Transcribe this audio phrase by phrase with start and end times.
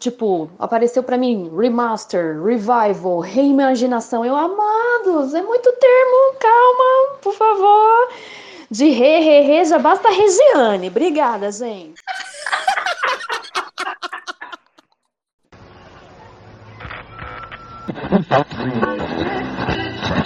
[0.00, 4.24] Tipo, apareceu para mim remaster, revival, reimaginação.
[4.24, 8.08] Eu, amados, é muito termo, calma, por favor.
[8.70, 10.88] De re, re, re, já basta Regiane.
[10.88, 12.00] Obrigada, gente.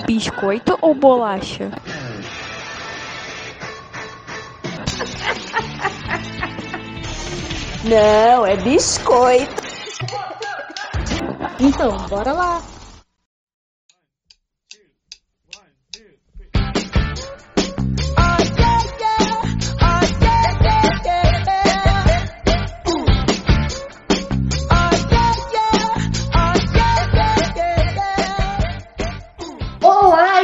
[0.06, 1.72] Biscoito ou bolacha?
[7.82, 9.63] Não, é biscoito.
[11.61, 12.63] Então, bora lá.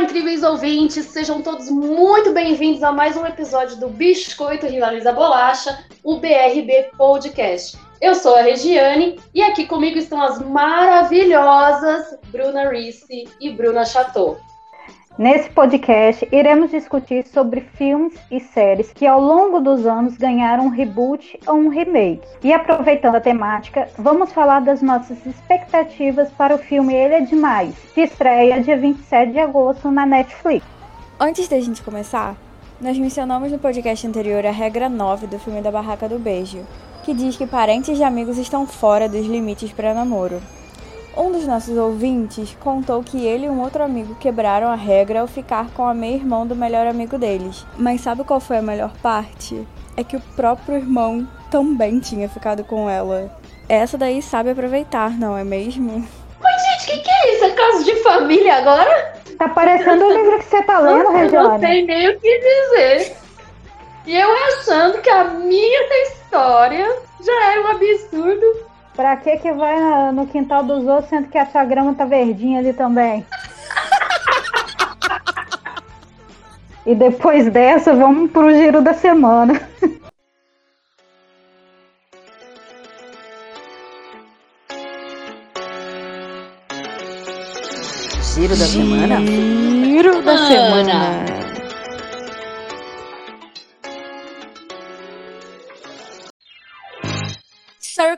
[0.00, 6.18] Incríveis ouvintes, sejam todos muito bem-vindos a mais um episódio do Biscoito Rivaliza Bolacha, o
[6.18, 7.78] BRB Podcast.
[8.00, 14.38] Eu sou a Regiane e aqui comigo estão as maravilhosas Bruna Risse e Bruna Chateau.
[15.18, 20.70] Nesse podcast, iremos discutir sobre filmes e séries que ao longo dos anos ganharam um
[20.70, 22.26] reboot ou um remake.
[22.42, 27.74] E aproveitando a temática, vamos falar das nossas expectativas para o filme Ele é Demais,
[27.92, 30.64] que estreia dia 27 de agosto na Netflix.
[31.18, 32.34] Antes da gente começar,
[32.80, 36.64] nós mencionamos no podcast anterior a regra 9 do filme da Barraca do Beijo,
[37.04, 40.40] que diz que parentes e amigos estão fora dos limites para namoro.
[41.16, 45.26] Um dos nossos ouvintes contou que ele e um outro amigo quebraram a regra ao
[45.26, 47.66] ficar com a meia-irmão do melhor amigo deles.
[47.76, 49.66] Mas sabe qual foi a melhor parte?
[49.96, 53.30] É que o próprio irmão também tinha ficado com ela.
[53.68, 56.06] Essa daí sabe aproveitar, não é mesmo?
[56.40, 57.44] Mas, gente, o que, que é isso?
[57.44, 59.14] É caso de família agora?
[59.36, 61.48] Tá parecendo o livro que você tá lendo, Eu Regiane.
[61.48, 63.16] não sei nem o que dizer.
[64.06, 65.88] E eu achando que a minha
[66.30, 68.70] história já era um absurdo.
[68.94, 72.60] Pra que que vai no quintal dos outros, sendo que a sua grama tá verdinha
[72.60, 73.26] ali também?
[76.86, 79.60] E depois dessa, vamos pro giro da semana.
[88.34, 89.20] Giro da semana?
[89.20, 91.39] Giro da semana.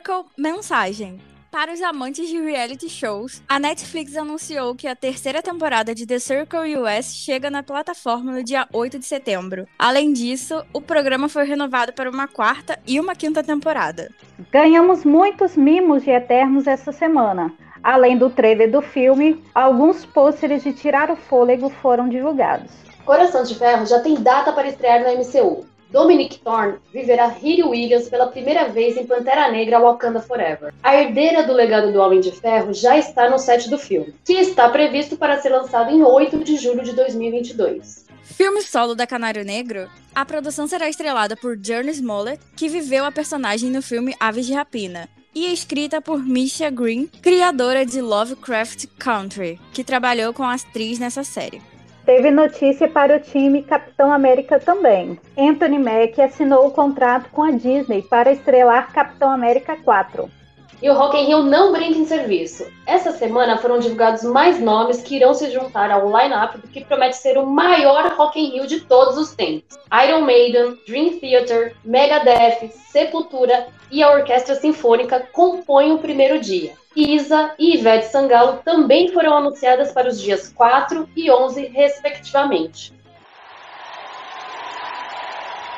[0.03, 1.21] Circle Mensagem.
[1.49, 6.19] Para os amantes de reality shows, a Netflix anunciou que a terceira temporada de The
[6.19, 9.65] Circle US chega na plataforma no dia 8 de setembro.
[9.79, 14.11] Além disso, o programa foi renovado para uma quarta e uma quinta temporada.
[14.51, 17.53] Ganhamos muitos mimos de Eternos essa semana.
[17.81, 22.71] Além do trailer do filme, alguns pôsteres de tirar o fôlego foram divulgados.
[23.05, 25.72] Coração de Ferro já tem data para estrear no MCU.
[25.93, 30.73] Dominic Thorne viverá Riri Williams pela primeira vez em Pantera Negra Wakanda Forever.
[30.81, 34.33] A herdeira do legado do Homem de Ferro já está no set do filme, que
[34.33, 38.07] está previsto para ser lançado em 8 de julho de 2022.
[38.23, 43.11] Filme solo da Canário Negro, a produção será estrelada por Journey Smollett, que viveu a
[43.11, 48.87] personagem no filme Aves de Rapina, e é escrita por Misha Green, criadora de Lovecraft
[48.97, 51.61] Country, que trabalhou com a atriz nessa série.
[52.05, 55.17] Teve notícia para o time Capitão América também.
[55.37, 60.29] Anthony Mack assinou o contrato com a Disney para estrelar Capitão América 4.
[60.81, 62.67] E o Rock in Rio não brinca em serviço.
[62.85, 67.15] Essa semana foram divulgados mais nomes que irão se juntar ao line-up do que promete
[67.15, 69.77] ser o maior Rock in Rio de todos os tempos.
[70.05, 76.73] Iron Maiden, Dream Theater, Megadeth, Sepultura e a Orquestra Sinfônica compõem o primeiro dia.
[76.95, 82.93] Isa e Ivete Sangalo também foram anunciadas para os dias 4 e 11, respectivamente.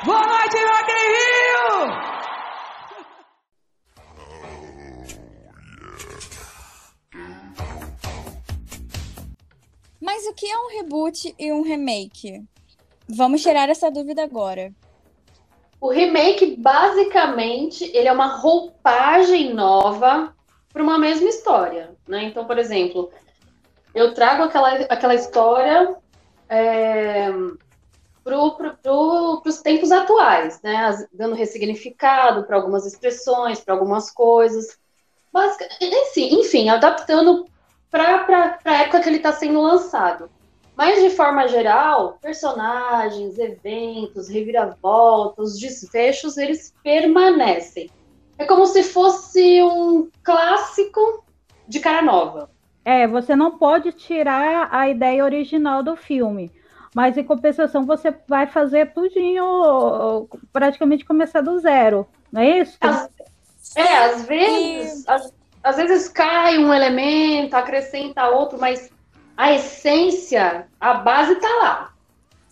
[0.04, 2.16] Boa noite, Rock in Rio!
[9.98, 12.44] Mas o que é um reboot e um remake?
[13.08, 14.70] Vamos tirar essa dúvida agora.
[15.80, 20.35] O remake, basicamente, ele é uma roupagem nova
[20.76, 22.24] para uma mesma história, né?
[22.24, 23.10] Então, por exemplo,
[23.94, 25.96] eu trago aquela, aquela história
[26.50, 27.30] é,
[28.22, 31.06] para pro, os tempos atuais, né?
[31.14, 34.78] Dando ressignificado para algumas expressões, para algumas coisas.
[35.32, 37.46] Basic, enfim, enfim, adaptando
[37.90, 40.28] para a época que ele está sendo lançado.
[40.76, 47.90] Mas, de forma geral, personagens, eventos, reviravoltas, desfechos, eles permanecem.
[48.38, 51.24] É como se fosse um clássico
[51.66, 52.50] de cara nova.
[52.84, 56.52] É, você não pode tirar a ideia original do filme,
[56.94, 62.76] mas em compensação você vai fazer tudinho, praticamente começar do zero, não é isso?
[62.80, 63.10] Às,
[63.74, 65.10] É, às vezes, e...
[65.10, 65.34] às,
[65.64, 68.88] às vezes cai um elemento, acrescenta outro, mas
[69.36, 71.95] a essência, a base tá lá.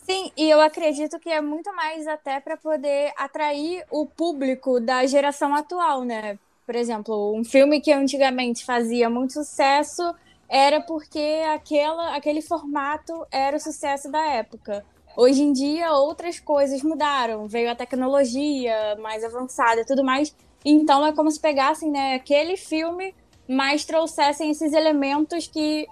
[0.04, 5.06] Sim, e eu acredito que é muito mais até para poder atrair o público da
[5.06, 6.38] geração atual, né?
[6.66, 10.14] Por exemplo, um filme que antigamente fazia muito sucesso
[10.46, 14.84] era porque aquela, aquele formato era o sucesso da época.
[15.16, 17.48] Hoje em dia, outras coisas mudaram.
[17.48, 20.36] Veio a tecnologia mais avançada e tudo mais.
[20.62, 23.14] Então, é como se pegassem né, aquele filme,
[23.48, 25.86] mas trouxessem esses elementos que,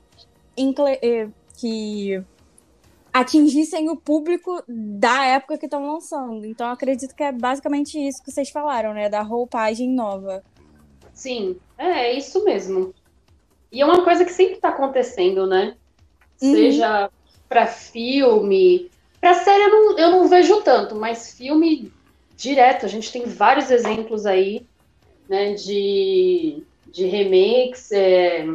[1.02, 2.22] eh, que
[3.12, 6.46] atingissem o público da época que estão lançando.
[6.46, 9.08] Então, acredito que é basicamente isso que vocês falaram, né?
[9.08, 10.42] Da roupagem nova.
[11.12, 12.94] Sim, é, é isso mesmo.
[13.70, 15.76] E é uma coisa que sempre está acontecendo, né?
[16.40, 16.52] Uhum.
[16.52, 17.10] Seja
[17.48, 18.90] para filme.
[19.20, 21.92] Para série eu não, eu não vejo tanto, mas filme
[22.34, 22.86] direto.
[22.86, 24.66] A gente tem vários exemplos aí,
[25.28, 25.52] né?
[25.52, 27.92] De, de remakes.
[27.92, 28.46] É,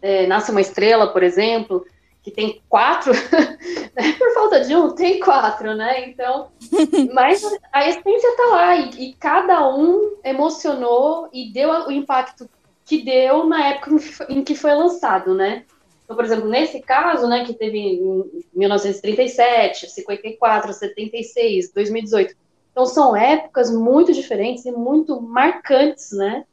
[0.00, 1.84] é, Nasce uma Estrela, por exemplo,
[2.26, 3.12] que tem quatro.
[3.96, 4.12] Né?
[4.18, 6.10] por falta de um, tem quatro, né?
[6.10, 6.48] Então.
[7.14, 7.42] mas
[7.72, 8.76] a essência tá lá.
[8.76, 12.46] E, e cada um emocionou e deu o impacto
[12.84, 13.92] que deu na época
[14.28, 15.64] em que foi lançado, né?
[16.04, 22.36] Então, por exemplo, nesse caso, né, que teve em 1937, 54, 76, 2018.
[22.70, 26.44] Então, são épocas muito diferentes e muito marcantes, né?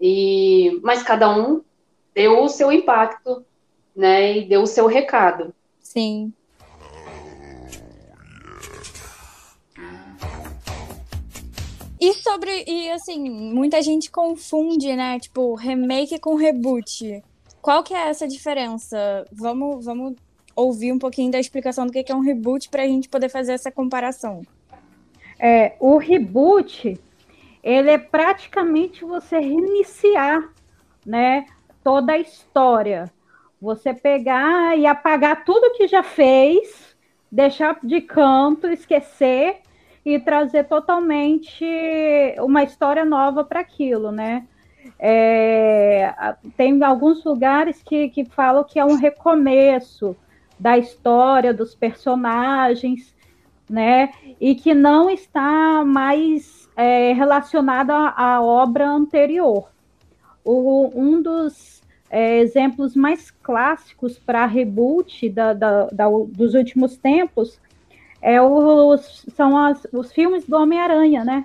[0.00, 1.62] E, mas cada um
[2.12, 3.44] deu o seu impacto,
[3.94, 4.38] né?
[4.38, 5.54] E deu o seu recado.
[5.80, 6.32] Sim.
[12.00, 12.64] E sobre.
[12.66, 15.18] E assim, muita gente confunde, né?
[15.18, 17.22] Tipo, remake com reboot.
[17.62, 19.24] Qual que é essa diferença?
[19.32, 20.14] Vamos, vamos
[20.54, 23.52] ouvir um pouquinho da explicação do que é um reboot para a gente poder fazer
[23.52, 24.42] essa comparação.
[25.38, 27.00] É, o reboot,
[27.62, 30.52] ele é praticamente você reiniciar,
[31.04, 31.46] né,
[31.82, 33.10] toda a história.
[33.60, 36.96] Você pegar e apagar tudo que já fez,
[37.30, 39.60] deixar de canto, esquecer
[40.04, 41.64] e trazer totalmente
[42.40, 44.46] uma história nova para aquilo, né?
[44.98, 46.14] É,
[46.56, 50.14] tem alguns lugares que, que falam que é um recomeço
[50.58, 53.14] da história dos personagens,
[53.68, 54.10] né?
[54.40, 59.70] E que não está mais é, relacionada à, obra anterior.
[60.44, 61.82] O, um dos
[62.14, 67.60] é, exemplos mais clássicos para reboot da, da, da, dos últimos tempos
[68.22, 71.44] é os, são as, os filmes do Homem-Aranha, né?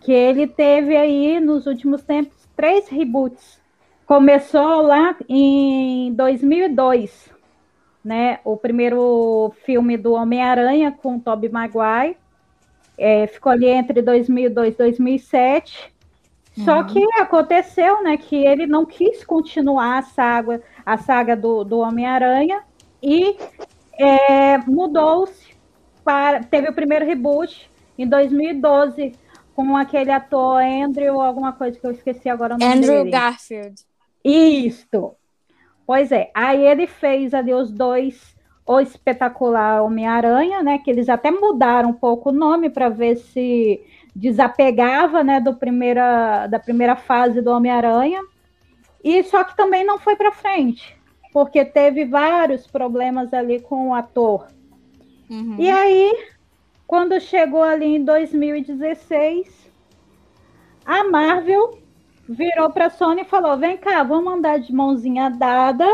[0.00, 3.60] Que ele teve aí nos últimos tempos três reboots.
[4.06, 7.30] Começou lá em 2002,
[8.02, 8.40] né?
[8.46, 12.16] O primeiro filme do Homem-Aranha com Tobey Maguire.
[12.96, 15.92] É, ficou ali entre 2002 e 2007.
[16.58, 16.64] Uhum.
[16.64, 21.78] Só que aconteceu, né, que ele não quis continuar a saga, a saga do, do
[21.78, 22.62] Homem-Aranha
[23.00, 23.36] e
[23.92, 25.54] é, mudou-se
[26.04, 29.12] para, teve o primeiro reboot em 2012
[29.54, 32.56] com aquele ator Andrew, alguma coisa que eu esqueci agora.
[32.56, 33.10] O Andrew dele.
[33.10, 33.74] Garfield.
[34.24, 35.14] Isto.
[35.86, 40.78] Pois é, aí ele fez ali os dois, o espetacular Homem-Aranha, né?
[40.78, 43.80] Que eles até mudaram um pouco o nome para ver se
[44.18, 48.20] desapegava, né, do primeira, da primeira fase do Homem-Aranha.
[49.02, 50.98] E só que também não foi para frente,
[51.32, 54.48] porque teve vários problemas ali com o ator.
[55.30, 55.54] Uhum.
[55.56, 56.12] E aí,
[56.84, 59.70] quando chegou ali em 2016,
[60.84, 61.78] a Marvel
[62.28, 65.86] virou para a Sony e falou: vem cá, vamos andar de mãozinha dada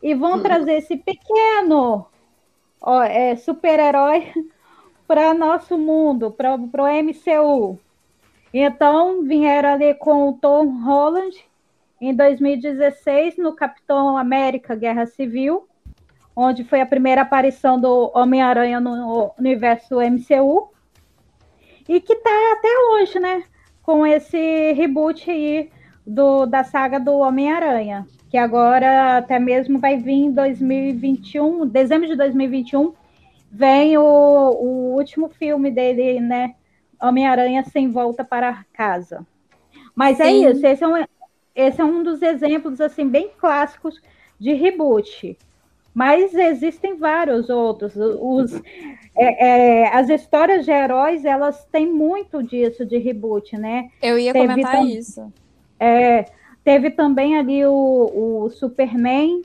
[0.00, 0.42] e vamos uhum.
[0.44, 2.06] trazer esse pequeno
[2.80, 4.32] ó, é, super-herói
[5.06, 7.78] para nosso mundo, para o MCU.
[8.52, 11.36] Então, vieram ali com o Tom Holland
[12.00, 15.66] em 2016 no Capitão América Guerra Civil
[16.36, 20.70] onde foi a primeira aparição do Homem-Aranha no universo MCU,
[21.88, 23.44] e que está até hoje, né?
[23.82, 25.70] Com esse reboot aí
[26.06, 32.16] do, da saga do Homem-Aranha, que agora até mesmo vai vir em 2021, dezembro de
[32.16, 32.94] 2021,
[33.54, 36.56] vem o, o último filme dele, né?
[37.00, 39.24] Homem-Aranha sem volta para casa.
[39.94, 40.46] Mas é Sim.
[40.46, 41.04] é isso, esse é, um,
[41.54, 44.00] esse é um dos exemplos assim bem clássicos
[44.40, 45.38] de reboot.
[45.94, 47.94] Mas existem vários outros.
[47.96, 48.60] Os,
[49.16, 53.90] é, é, as histórias de heróis, elas têm muito disso de reboot, né?
[54.02, 55.32] Eu ia teve comentar tam, isso.
[55.78, 56.24] É,
[56.64, 59.42] teve também ali o, o Superman,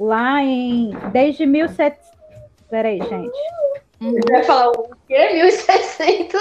[0.00, 0.92] lá em...
[1.12, 2.11] Desde 1700...
[2.72, 3.38] Peraí, gente.
[4.00, 4.14] Uhum.
[4.30, 5.28] Vai falar o quê?
[5.34, 6.40] 1700?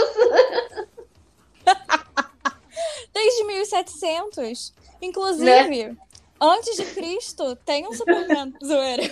[3.14, 4.74] desde 1700.
[5.02, 5.98] Inclusive, né?
[6.40, 8.54] antes de Cristo, tem um Superman.
[8.64, 9.04] Zoeira.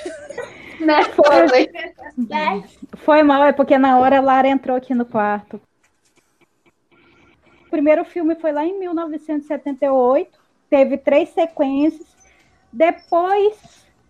[0.79, 1.03] Né?
[1.13, 1.73] Foi.
[2.99, 5.59] Foi mal, é porque na hora a Lara entrou aqui no quarto.
[7.67, 12.07] O primeiro filme foi lá em 1978, teve três sequências.
[12.71, 13.57] Depois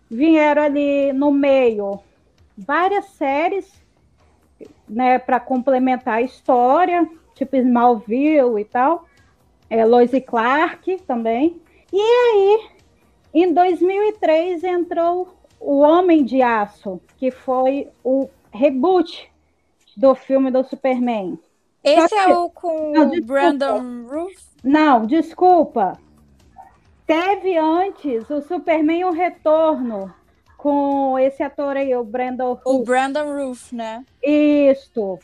[0.08, 2.00] vieram ali no meio
[2.66, 3.70] várias séries,
[4.88, 9.06] né, para complementar a história, tipo Smallville e tal,
[9.68, 11.60] é, Lois e Clark também.
[11.92, 12.68] E aí,
[13.32, 19.30] em 2003 entrou o Homem de Aço, que foi o reboot
[19.96, 21.38] do filme do Superman.
[21.82, 24.34] Esse é o com não, o Brandon Roof?
[24.62, 25.98] Não, desculpa.
[27.06, 30.12] Teve antes o Superman o Retorno
[30.62, 32.62] com esse ator aí, o Brandon Roof.
[32.66, 34.04] O Brandon Roof, né?
[34.22, 35.18] Isso.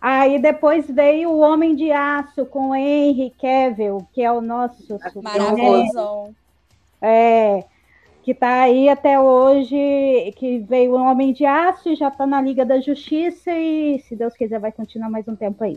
[0.00, 4.98] Aí depois veio o Homem de Aço com o Henry Cavill, que é o nosso
[5.22, 6.34] Maravilhoso.
[7.00, 7.64] É
[8.24, 12.64] que está aí até hoje, que veio o Homem de Aço, já está na Liga
[12.64, 15.76] da Justiça e, se Deus quiser, vai continuar mais um tempo aí.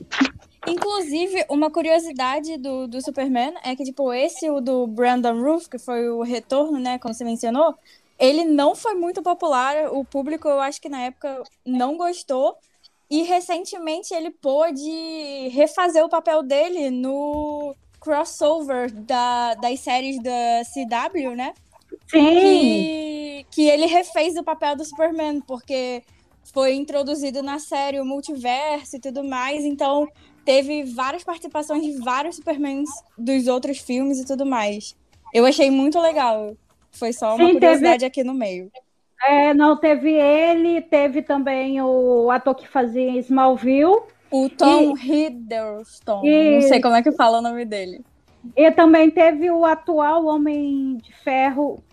[0.65, 5.77] Inclusive, uma curiosidade do, do Superman é que, tipo, esse, o do Brandon Roof, que
[5.77, 7.75] foi o retorno, né, como você mencionou,
[8.19, 12.55] ele não foi muito popular, o público, eu acho que na época não gostou,
[13.09, 21.35] e recentemente ele pôde refazer o papel dele no crossover da, das séries da CW,
[21.35, 21.53] né?
[22.09, 22.29] Sim.
[22.29, 26.03] Que, que ele refez o papel do Superman, porque
[26.53, 30.07] foi introduzido na série o multiverso e tudo mais, então
[30.43, 34.95] teve várias participações de vários Supermans dos outros filmes e tudo mais.
[35.33, 36.55] Eu achei muito legal.
[36.97, 38.05] Foi só uma Sim, curiosidade teve...
[38.05, 38.71] aqui no meio.
[39.25, 44.01] É, não, teve ele, teve também o ator que fazia Smallville.
[44.29, 45.27] O Tom e...
[45.27, 46.21] Hiddleston.
[46.23, 46.55] E...
[46.55, 48.03] Não sei como é que fala o nome dele.
[48.55, 51.83] E também teve o atual Homem de Ferro,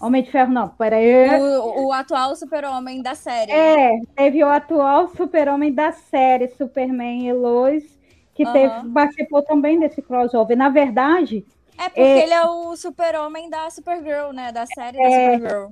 [0.00, 1.40] Homem de Ferro, não, peraí.
[1.40, 3.50] O, o atual super-homem da série.
[3.50, 7.98] É, teve o atual super-homem da série, Superman e Lois,
[8.34, 8.52] que uhum.
[8.52, 10.56] teve, participou também desse crossover.
[10.56, 11.44] Na verdade.
[11.78, 14.50] É porque é, ele é o super-homem da Supergirl, né?
[14.52, 15.70] Da série é, da Supergirl.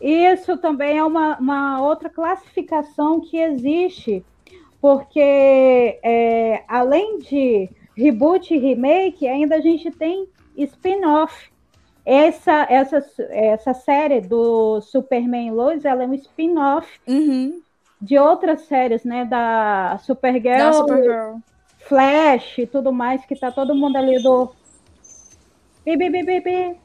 [0.00, 4.24] Isso também é uma, uma outra classificação que existe,
[4.80, 5.20] porque
[6.02, 10.26] é, além de reboot e remake, ainda a gente tem
[10.56, 11.50] spin-off.
[12.04, 17.60] Essa, essa, essa série do Superman Lois, ela é um spin-off uhum.
[18.00, 19.26] de outras séries, né?
[19.26, 21.36] Da Supergirl, da Supergirl,
[21.78, 24.50] Flash e tudo mais, que tá todo mundo ali do.
[25.84, 26.76] Bi, bi, bi, bi, bi.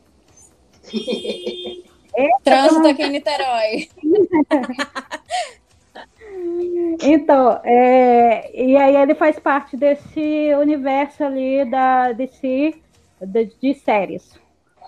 [2.43, 3.89] Trânsito aqui em Niterói.
[7.01, 12.73] Então, é, e aí ele faz parte desse universo ali da DC
[13.21, 14.39] de, de séries.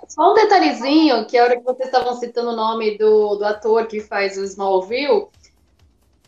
[0.07, 3.87] Só um detalhezinho, que a hora que vocês estavam citando o nome do, do ator
[3.87, 5.27] que faz o Smallville,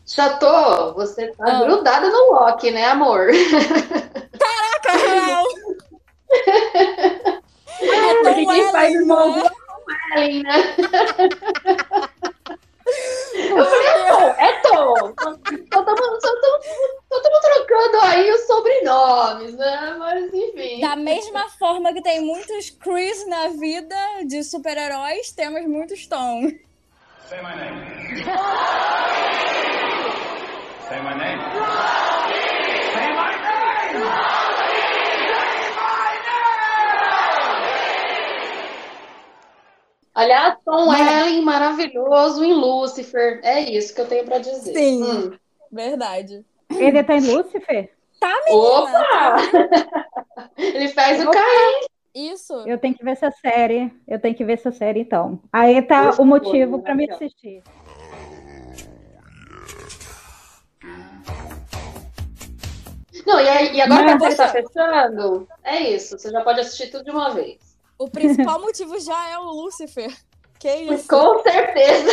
[0.06, 1.64] Chateau, você tá ah.
[1.64, 3.28] grudada no Loki, né, amor?
[4.38, 5.44] Caraca, real!
[7.82, 10.76] é Porque quem faz o Smallville é o Ellen, né?
[13.34, 13.88] Eu falei,
[14.38, 15.12] é Tom, é Tom.
[17.08, 19.96] Só estamos trocando aí os sobrenomes, né?
[19.98, 20.80] Mas enfim.
[20.80, 23.96] Da mesma forma que tem muitos Chris na vida
[24.26, 26.50] de super-heróis, temos muitos Tom.
[27.28, 27.80] Say my name.
[30.88, 31.40] Say my name.
[32.92, 33.30] Say my
[33.94, 34.49] name.
[40.14, 43.40] Aliás, Tom Ellen maravilhoso em Lucifer.
[43.42, 44.74] É isso que eu tenho para dizer.
[44.74, 45.38] Sim, hum.
[45.70, 46.44] verdade.
[46.68, 47.92] Ele tá em Lucifer?
[48.18, 48.64] Tá, menina.
[48.64, 49.36] Opa!
[50.58, 51.86] Ele faz o Caim.
[52.14, 52.52] Isso.
[52.66, 53.92] Eu tenho que ver essa série.
[54.06, 55.40] Eu tenho que ver essa série, então.
[55.52, 57.62] Aí tá o motivo para me assistir.
[63.26, 66.18] Não, e, aí, e agora que você tá fechando, é isso.
[66.18, 67.69] Você já pode assistir tudo de uma vez.
[68.00, 70.10] O principal motivo já é o Lucifer.
[70.58, 71.06] Que isso?
[71.06, 72.10] Com certeza.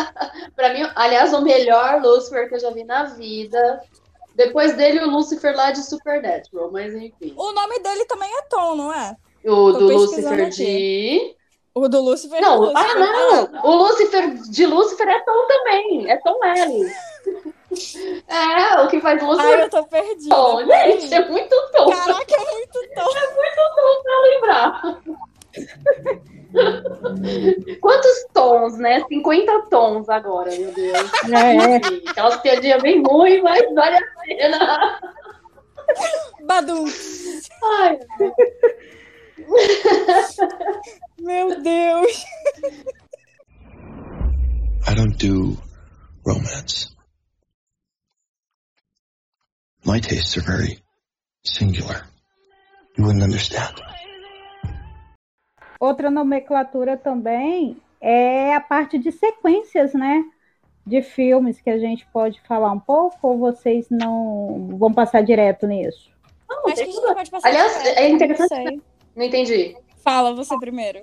[0.54, 3.82] para mim, aliás, o melhor Lucifer que eu já vi na vida.
[4.34, 7.34] Depois dele, o Lucifer lá de Supernatural, mas enfim.
[7.36, 9.16] O nome dele também é Tom, não é?
[9.44, 10.50] O Tô do Lucifer aqui.
[10.50, 11.36] de.
[11.74, 12.90] O do Lucifer não, Lucifer.
[12.90, 13.50] Ah, não!
[13.54, 13.60] Ah.
[13.64, 16.10] O Lucifer de Lucifer é Tom também.
[16.10, 16.92] É Tom L.
[18.26, 19.58] É, o que faz Lucifer.
[19.58, 20.34] Ai, eu tô perdida.
[20.34, 20.66] Tom.
[20.66, 21.88] Gente, é muito tom.
[21.88, 23.16] Caraca, é muito tom.
[23.16, 25.00] É muito tom pra lembrar.
[27.80, 29.04] Quantos tons, né?
[29.08, 31.10] 50 tons agora, meu Deus.
[31.32, 31.76] É.
[32.10, 35.00] Aquelas piadinhas bem ruins, mas vale a pena.
[36.46, 36.84] Badum.
[37.62, 37.98] Ai,
[41.18, 42.24] Meu Deus.
[44.88, 45.56] I don't do
[46.24, 46.88] romance.
[49.84, 50.82] My tastes are very
[51.44, 52.06] singular.
[52.96, 53.80] You wouldn't understand.
[55.80, 60.22] Outra nomenclatura também é a parte de sequências, né?
[60.86, 65.66] De filmes que a gente pode falar um pouco, ou vocês não vão passar direto
[65.66, 66.10] nisso?
[66.48, 67.14] não, Acho que a gente tudo.
[67.14, 67.48] pode passar.
[67.48, 68.80] Aliás, direto, é não interessante- sei.
[69.16, 69.76] Não entendi.
[70.04, 71.00] Fala você primeiro.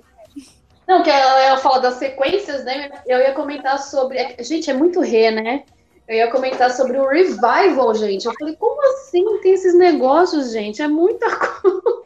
[0.86, 2.90] Não, que ela, ela fala das sequências, né?
[3.06, 4.16] Eu ia comentar sobre.
[4.18, 5.64] é- gente, é muito ré, né?
[6.06, 8.24] Eu ia comentar sobre o revival, gente.
[8.26, 10.80] Eu falei, como assim tem esses negócios, gente?
[10.80, 11.97] É muita coisa.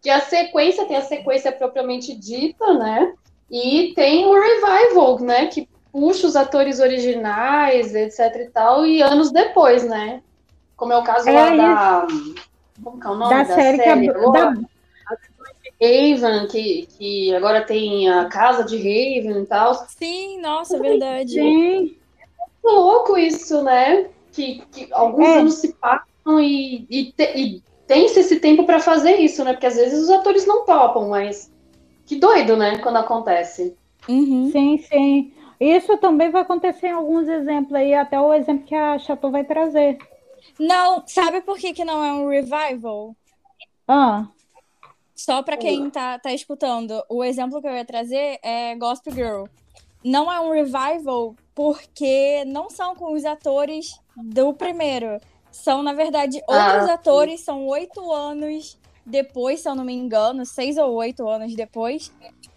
[0.00, 3.14] Que a sequência tem a sequência propriamente dita, né?
[3.50, 5.46] E tem o revival, né?
[5.46, 10.22] Que puxa os atores originais, etc e tal, e anos depois, né?
[10.76, 12.06] Como é o caso É lá da.
[12.82, 14.50] Como que é o nome da, série que a, agora?
[14.54, 14.62] da,
[15.80, 19.74] Raven, que, que agora tem a casa de Raven e tal.
[19.88, 21.32] Sim, nossa, verdade.
[21.32, 21.96] sim,
[22.62, 24.06] Que louco isso, né?
[24.32, 25.38] Que, que alguns É.
[25.38, 29.52] anos se passam e, e, te- e tem-se esse tempo pra fazer isso, né?
[29.52, 31.52] Porque às vezes os atores não topam, mas
[32.06, 32.78] que doido, né?
[32.78, 33.76] Quando acontece.
[34.08, 34.50] Uhum.
[34.50, 35.34] sim, sim.
[35.60, 39.44] Isso também vai acontecer em alguns exemplos aí, até o exemplo que a Chateau vai
[39.44, 39.98] trazer.
[40.58, 43.14] Não, sabe por que, que não é um revival?
[43.86, 44.26] Ah,
[45.14, 49.44] Só pra quem tá, tá escutando, o exemplo que eu ia trazer é Gospel Girl.
[50.02, 55.20] Não é um revival porque não são com os atores do primeiro.
[55.52, 56.90] São, na verdade, Ah, outros sim.
[56.90, 62.10] atores, são oito anos depois, se eu não me engano, seis ou oito anos depois.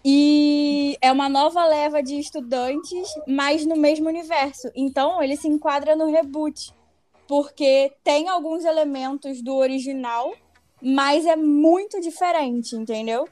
[0.04, 4.70] E é uma nova leva de estudantes, mas no mesmo universo.
[4.74, 6.72] Então, ele se enquadra no reboot.
[7.28, 10.32] Porque tem alguns elementos do original,
[10.80, 13.28] mas é muito diferente, entendeu?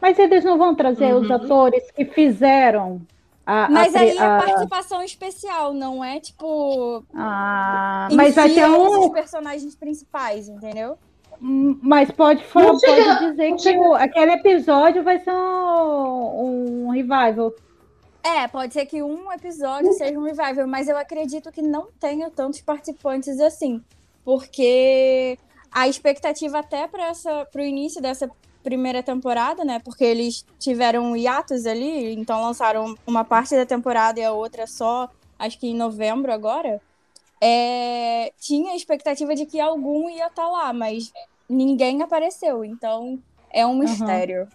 [0.00, 1.46] mas eles não vão trazer os Uhum.
[1.46, 3.00] atores que fizeram
[3.46, 3.64] a.
[3.66, 7.04] a Mas pri- aí é a- participação especial, não é tipo.
[7.14, 9.00] Ah, mas vai si ter eles um.
[9.06, 10.96] os personagens principais, entendeu?
[11.42, 15.32] Hum, Mas pode, fa- Não chega- pode dizer que chega- o- aquele episódio vai ser
[15.32, 17.52] um, um revival.
[18.22, 22.30] É, pode ser que um episódio seja um revival, mas eu acredito que não tenha
[22.30, 23.82] tantos participantes assim.
[24.24, 25.38] Porque
[25.70, 28.30] a expectativa até para essa pro início dessa
[28.64, 29.78] primeira temporada, né?
[29.78, 35.08] Porque eles tiveram hiatos ali, então lançaram uma parte da temporada e a outra só,
[35.38, 36.80] acho que em novembro agora.
[37.40, 41.12] É, tinha a expectativa de que algum ia estar lá, mas
[41.48, 43.18] ninguém apareceu, então
[43.52, 44.48] é um mistério.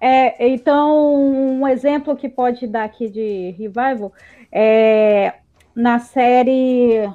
[0.00, 4.12] É, então, um exemplo que pode dar aqui de revival
[4.52, 5.34] é
[5.74, 7.10] na série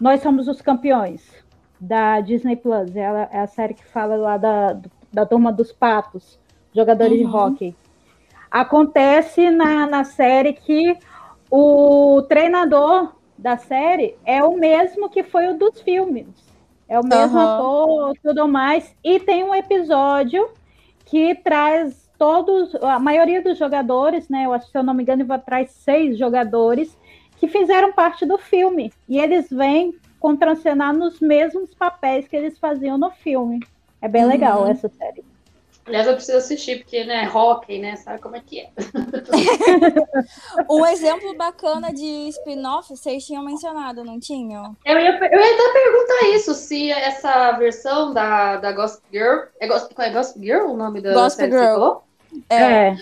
[0.00, 1.22] Nós Somos os Campeões,
[1.78, 2.96] da Disney Plus.
[2.96, 4.80] Ela é a série que fala lá da,
[5.12, 6.38] da turma dos patos,
[6.74, 7.34] jogadores de Uhum.
[7.34, 7.74] hockey.
[8.50, 10.96] Acontece na, na série que
[11.50, 16.26] o treinador da série é o mesmo que foi o dos filmes.
[16.88, 17.54] É o mesmo Aham.
[17.54, 18.94] ator, tudo mais.
[19.02, 20.48] E tem um episódio
[21.06, 24.44] que traz todos, a maioria dos jogadores, né?
[24.46, 26.96] Eu acho que se eu não me engano, vai traz seis jogadores
[27.36, 28.92] que fizeram parte do filme.
[29.08, 33.60] E eles vêm contracenar nos mesmos papéis que eles faziam no filme.
[34.02, 34.28] É bem Uhum.
[34.30, 35.24] legal essa série.
[35.84, 37.96] Aliás, eu preciso assistir, porque, né, hockey, né?
[37.96, 38.68] Sabe como é que é?
[40.70, 44.76] Um exemplo bacana de spin-off, vocês tinham mencionado, não tinham?
[44.84, 49.38] Eu ia, eu ia até perguntar isso, se essa versão da, da Gospel Girl.
[49.60, 51.68] É Gospel, é Gospel Girl o nome da Gospel série que Girl.
[51.68, 52.04] você falou?
[52.48, 52.62] É.
[52.62, 52.96] É-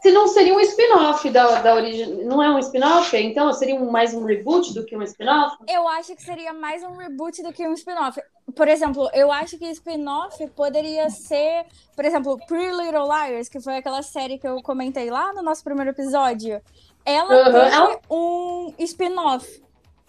[0.00, 2.24] se não seria um spin-off da, da origem.
[2.24, 3.16] Não é um spin-off?
[3.16, 5.56] Então seria um, mais um reboot do que um spin-off?
[5.68, 8.20] Eu acho que seria mais um reboot do que um spin-off.
[8.56, 13.76] Por exemplo, eu acho que spin-off poderia ser, por exemplo, Pretty Little Liars, que foi
[13.76, 16.60] aquela série que eu comentei lá no nosso primeiro episódio.
[17.04, 18.68] Ela Uhum.
[18.68, 19.62] um spin-off.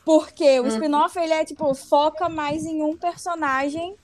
[0.06, 0.68] Porque o Uhum.
[0.70, 3.96] spin-off, ele é, tipo, foca mais em um personagem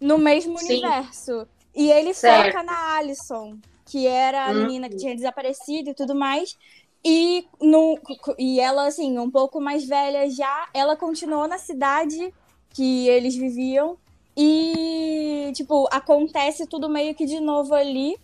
[0.00, 0.66] no mesmo Sim.
[0.66, 1.46] universo.
[1.74, 2.52] E ele Certo.
[2.52, 3.56] foca na Alison,
[3.92, 4.58] que era a Uhum.
[4.60, 6.56] menina que tinha desaparecido e tudo mais.
[7.04, 7.98] E, no,
[8.38, 12.32] e ela, assim, um pouco mais velha já, ela continuou na cidade
[12.70, 13.98] que eles viviam.
[14.34, 18.16] E, tipo, acontece tudo meio que de novo ali,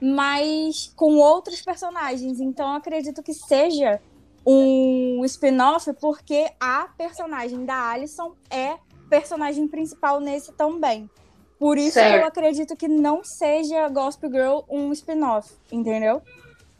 [0.00, 2.38] mas com outros personagens.
[2.38, 4.00] Então, acredito que seja
[4.46, 8.76] um spin-off, porque a personagem da Alison é
[9.10, 11.10] personagem principal nesse também.
[11.58, 12.22] Por isso que Certo.
[12.22, 16.22] eu acredito que não seja Gospel Girl um spin-off, entendeu?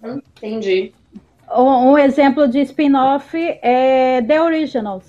[0.03, 0.95] Entendi.
[1.51, 5.05] Um, um exemplo de spin-off é The Originals,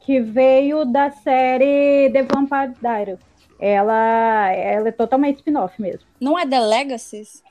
[0.00, 3.18] que veio da série The Vampire Diaries.
[3.60, 6.06] Ela, ela é totalmente spin-off mesmo.
[6.20, 7.42] Não é The Legacies?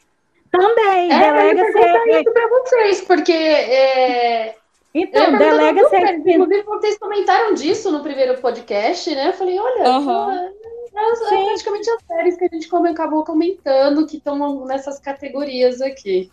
[0.51, 4.55] Também, É, The eu ia é, isso pra vocês, porque é,
[4.93, 9.29] Então, pra é vocês, Inclusive, vocês comentaram disso no primeiro podcast, né?
[9.29, 10.33] Eu falei, olha, Aham.
[10.33, 10.53] é,
[10.95, 11.45] é Sim.
[11.45, 16.31] praticamente as séries que a gente acabou comentando que estão nessas categorias aqui.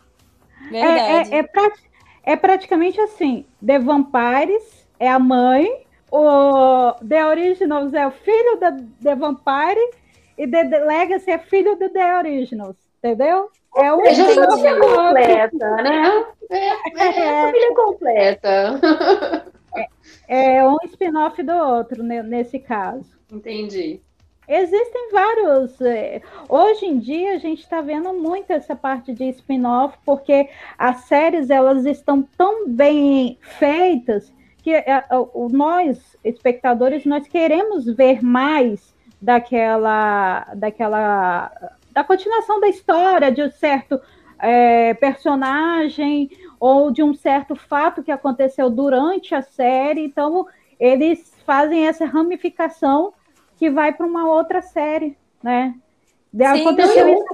[0.70, 1.32] Verdade.
[1.32, 1.90] É, é, é, prati-
[2.22, 8.72] é praticamente assim: The Vampires é a mãe, o The Originals é o filho da
[9.02, 9.90] The Vampire
[10.36, 13.48] e The Legacy é filho do The Originals, entendeu?
[13.76, 16.24] É um família completa, né?
[16.50, 16.66] É,
[16.98, 18.80] é a família completa.
[20.28, 23.06] é um spin-off do outro ne- nesse caso.
[23.32, 24.00] Entendi.
[24.48, 25.80] Existem vários.
[25.80, 31.02] eh, Hoje em dia a gente está vendo muito essa parte de spin-off, porque as
[31.04, 34.32] séries elas estão tão bem feitas
[34.62, 34.72] que
[35.32, 41.52] o- nós, espectadores, nós queremos ver mais daquela, daquela,
[41.92, 44.00] da continuação da história, de um certo
[44.38, 50.04] eh, personagem ou de um certo fato que aconteceu durante a série.
[50.04, 50.46] Então
[50.78, 53.12] eles fazem essa ramificação
[53.56, 55.74] que vai para uma outra série, né?
[56.32, 57.24] De- Sim, aconteceu isso,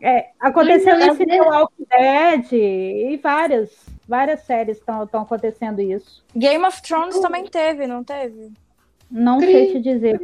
[0.00, 3.70] é, aconteceu Mas, isso em The Walking Dead e várias,
[4.06, 6.22] várias séries estão acontecendo isso.
[6.36, 8.52] Game of Thrones também teve, não teve?
[9.10, 10.20] Não Cri- sei te dizer.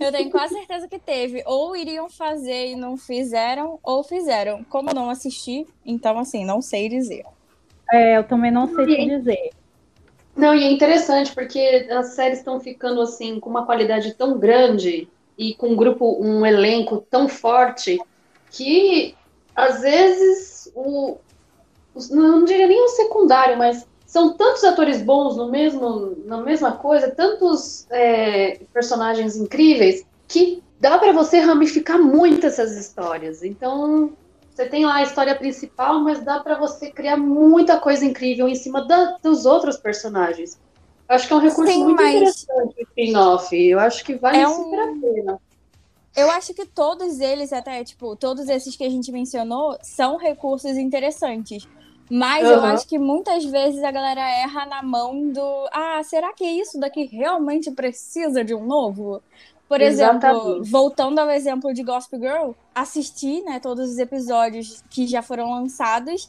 [0.00, 1.42] Eu tenho quase certeza que teve.
[1.46, 4.64] Ou iriam fazer e não fizeram, ou fizeram.
[4.64, 7.24] Como não assisti, então assim, não sei dizer.
[7.92, 9.50] É, eu também não sei te dizer.
[10.34, 15.08] Não, e é interessante porque as séries estão ficando assim com uma qualidade tão grande
[15.36, 18.00] e com um grupo, um elenco tão forte
[18.50, 19.14] que
[19.54, 21.18] às vezes o
[22.10, 27.10] não diria nem o secundário, mas são tantos atores bons no mesmo na mesma coisa,
[27.10, 33.42] tantos é, personagens incríveis que dá para você ramificar muito essas histórias.
[33.42, 34.12] Então
[34.54, 38.54] você tem lá a história principal, mas dá pra você criar muita coisa incrível em
[38.54, 40.58] cima da- dos outros personagens.
[41.08, 43.56] Eu acho que é um recurso Sim, muito mas- interessante o spin-off.
[43.56, 45.40] Eu acho que vale É um- super a pena.
[46.14, 50.76] Eu acho que todos eles, até, tipo, todos esses que a gente mencionou, são recursos
[50.76, 51.66] interessantes.
[52.14, 52.74] Mas eu Aham.
[52.74, 55.68] acho que muitas vezes a galera erra na mão do.
[55.72, 59.22] Ah, será que isso daqui realmente precisa de um novo?
[59.66, 60.70] Por exemplo, Exatamente.
[60.70, 66.28] voltando ao exemplo de Gospel Girl, assisti, né, todos os episódios que já foram lançados.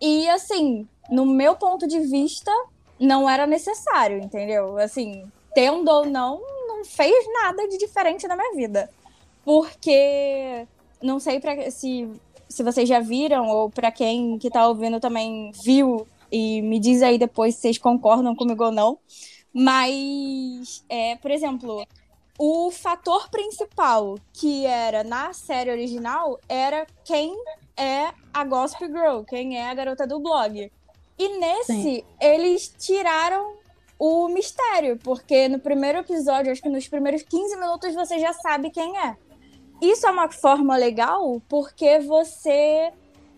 [0.00, 2.52] E, assim, no meu ponto de vista,
[3.00, 4.78] não era necessário, entendeu?
[4.78, 8.88] Assim, tendo ou não, não fez nada de diferente na minha vida.
[9.44, 10.68] Porque
[11.02, 12.08] não sei pra, se,
[12.48, 17.02] se vocês já viram, ou pra quem que tá ouvindo também viu, e me diz
[17.02, 18.98] aí depois se vocês concordam comigo ou não.
[19.52, 21.86] Mas, é, por exemplo,
[22.38, 27.34] o fator principal que era na série original era quem
[27.76, 30.70] é a Gospel Girl, quem é a garota do blog.
[31.18, 32.02] E nesse, Sim.
[32.20, 33.56] eles tiraram
[33.98, 38.70] o mistério, porque no primeiro episódio, acho que nos primeiros 15 minutos você já sabe
[38.70, 39.16] quem é.
[39.80, 42.92] Isso é uma forma legal porque você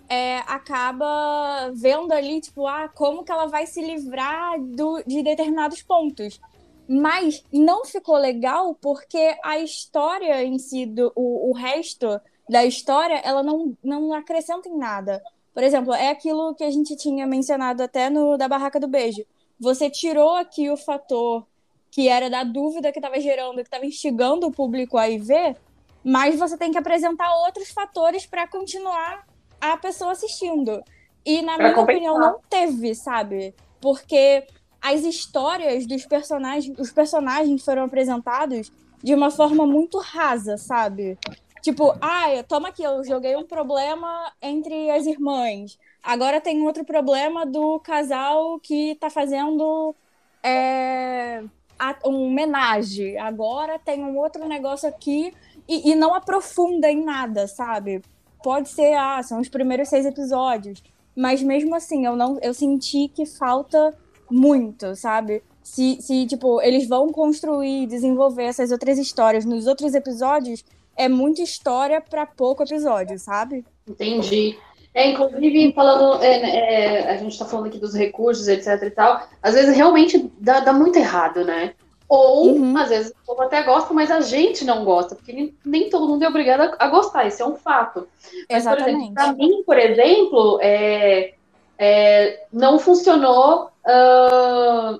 [0.08, 5.82] é, acaba vendo ali, tipo, ah, como que ela vai se livrar do- de determinados
[5.82, 6.40] pontos.
[6.88, 13.20] Mas não ficou legal porque a história em si, do, o, o resto da história,
[13.24, 15.22] ela não, não acrescenta em nada.
[15.52, 19.24] Por exemplo, é aquilo que a gente tinha mencionado até no da Barraca do Beijo.
[19.60, 21.44] Você tirou aqui o fator
[21.90, 25.56] que era da dúvida que estava gerando, que estava instigando o público a ir ver,
[26.04, 29.26] mas você tem que apresentar outros fatores para continuar
[29.60, 30.82] a pessoa assistindo.
[31.24, 32.12] E na Pra minha compensar.
[32.12, 33.54] opinião não teve, sabe?
[33.80, 34.46] Porque
[34.80, 41.18] as histórias dos personagens, os personagens foram apresentados de uma forma muito rasa, sabe?
[41.60, 45.76] Tipo, ah, toma aqui, eu joguei um problema entre as irmãs.
[46.02, 49.94] Agora tem outro problema do casal que tá fazendo
[50.42, 51.42] é,
[52.04, 53.18] um homenagem.
[53.18, 55.34] Agora tem um outro negócio aqui
[55.68, 58.02] e, e não aprofunda em nada, sabe?
[58.42, 60.82] Pode ser, ah, são os primeiros seis episódios.
[61.14, 63.94] Mas mesmo assim, eu não eu senti que falta
[64.30, 65.42] muito, sabe?
[65.62, 70.64] Se, se, tipo, eles vão construir e desenvolver essas outras histórias nos outros episódios,
[70.96, 73.64] é muita história pra pouco episódio, sabe?
[73.86, 74.56] Entendi.
[74.94, 79.22] É, inclusive, falando, é, é, a gente está falando aqui dos recursos, etc e tal,
[79.42, 81.74] às vezes realmente dá, dá muito errado, né?
[82.08, 82.76] Ou, Uhum.
[82.78, 86.08] às vezes, o povo até gosta, mas a gente não gosta, porque nem, nem todo
[86.08, 88.08] mundo é obrigado a, a gostar, isso é um fato.
[88.50, 89.12] Mas, Exatamente.
[89.12, 91.34] para mim, por exemplo, é,
[91.78, 94.98] é, não funcionou ah,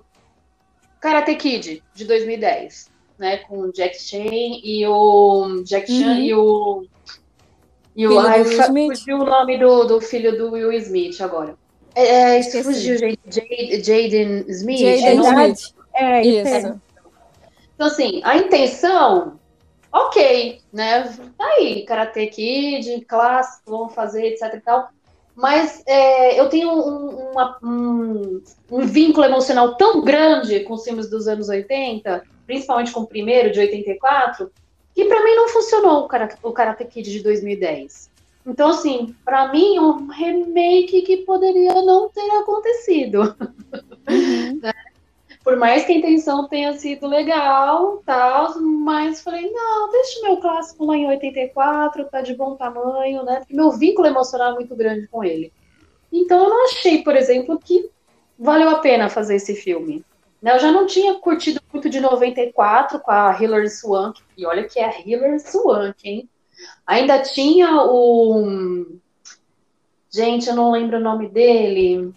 [1.00, 3.38] Karate Kid, de 2010, né?
[3.38, 4.18] Com o Jack Chan
[4.62, 5.62] e o.
[5.64, 6.20] Jack Chan Uhum.
[6.20, 6.86] e o.
[7.96, 8.18] E o.
[8.18, 11.56] Ai, fugiu o nome do, do filho do Will Smith agora.
[11.94, 12.64] É, é, isso Esqueci.
[12.74, 13.18] fugiu, gente.
[13.28, 14.78] Jade- Jaden Smith.
[14.78, 15.74] Jaden é Smith.
[15.94, 16.48] É, isso.
[16.68, 16.80] Isso.
[17.78, 19.38] Então, assim, a intenção,
[19.92, 21.04] ok, né?
[21.38, 24.88] Tá aí, Karate Kid, clássico, vamos fazer, etc e tal.
[25.36, 31.08] Mas é, eu tenho um, uma- um- um vínculo emocional tão grande com os filmes
[31.08, 34.50] dos anos 80, principalmente com o primeiro, de 84,
[34.92, 38.10] que pra mim não funcionou o Karate, o Karate Kid de 2010.
[38.44, 43.36] Então, assim, pra mim, é um remake que poderia não ter acontecido
[44.10, 44.58] Uhum.
[45.48, 50.36] por mais que a intenção tenha sido legal, tal, mas falei, não, deixa o meu
[50.36, 53.36] clássico lá em 84, tá de bom tamanho, né?
[53.38, 55.50] Porque meu vínculo emocional é muito grande com ele.
[56.12, 57.88] Então eu não achei, por exemplo, que
[58.38, 60.04] valeu a pena fazer esse filme.
[60.42, 64.64] Né, Eu já não tinha curtido muito de 94 com a Hilary Swank, e olha
[64.64, 66.28] que é a Hilary Swank, hein?
[66.86, 68.98] Ainda tinha o.
[70.10, 72.12] Gente, eu não lembro o nome dele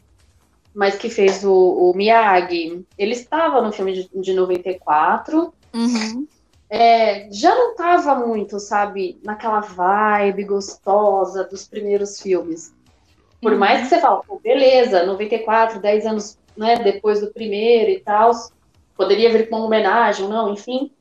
[0.73, 5.53] mas que fez o, o Miyagi, ele estava no filme de, de 94.
[5.73, 6.27] Uhum.
[6.69, 12.73] É, já não estava muito, sabe, naquela vibe gostosa dos primeiros filmes.
[13.41, 18.31] Por mais que você fale, beleza, 94, 10 anos né, depois do primeiro e tal,
[18.95, 20.91] poderia vir com uma homenagem não, enfim.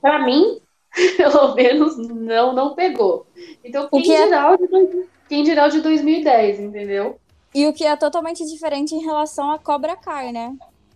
[0.00, 0.60] Para mim,
[1.16, 3.26] pelo menos, não, não pegou.
[3.64, 7.18] Então, quem, que é- dirá o de, dois- quem dirá o de 2010, entendeu?
[7.54, 10.54] E o que é totalmente diferente em relação a Cobra Kai, né?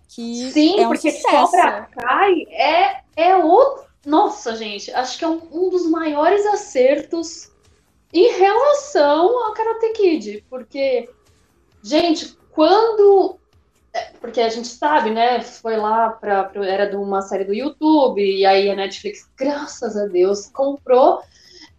[0.09, 1.53] Que Sim, é um porque sucesso.
[1.53, 3.85] Cobra Kai é, é outro.
[4.05, 7.51] Nossa, gente, acho que é um, um dos maiores acertos
[8.12, 10.45] em relação ao Karate Kid.
[10.51, 11.09] Porque,
[11.83, 13.38] gente, quando.
[13.95, 15.41] é, Porque a gente sabe, né?
[15.41, 20.07] Foi lá para era de uma série do YouTube, e aí a Netflix, graças a
[20.07, 21.23] Deus, comprou.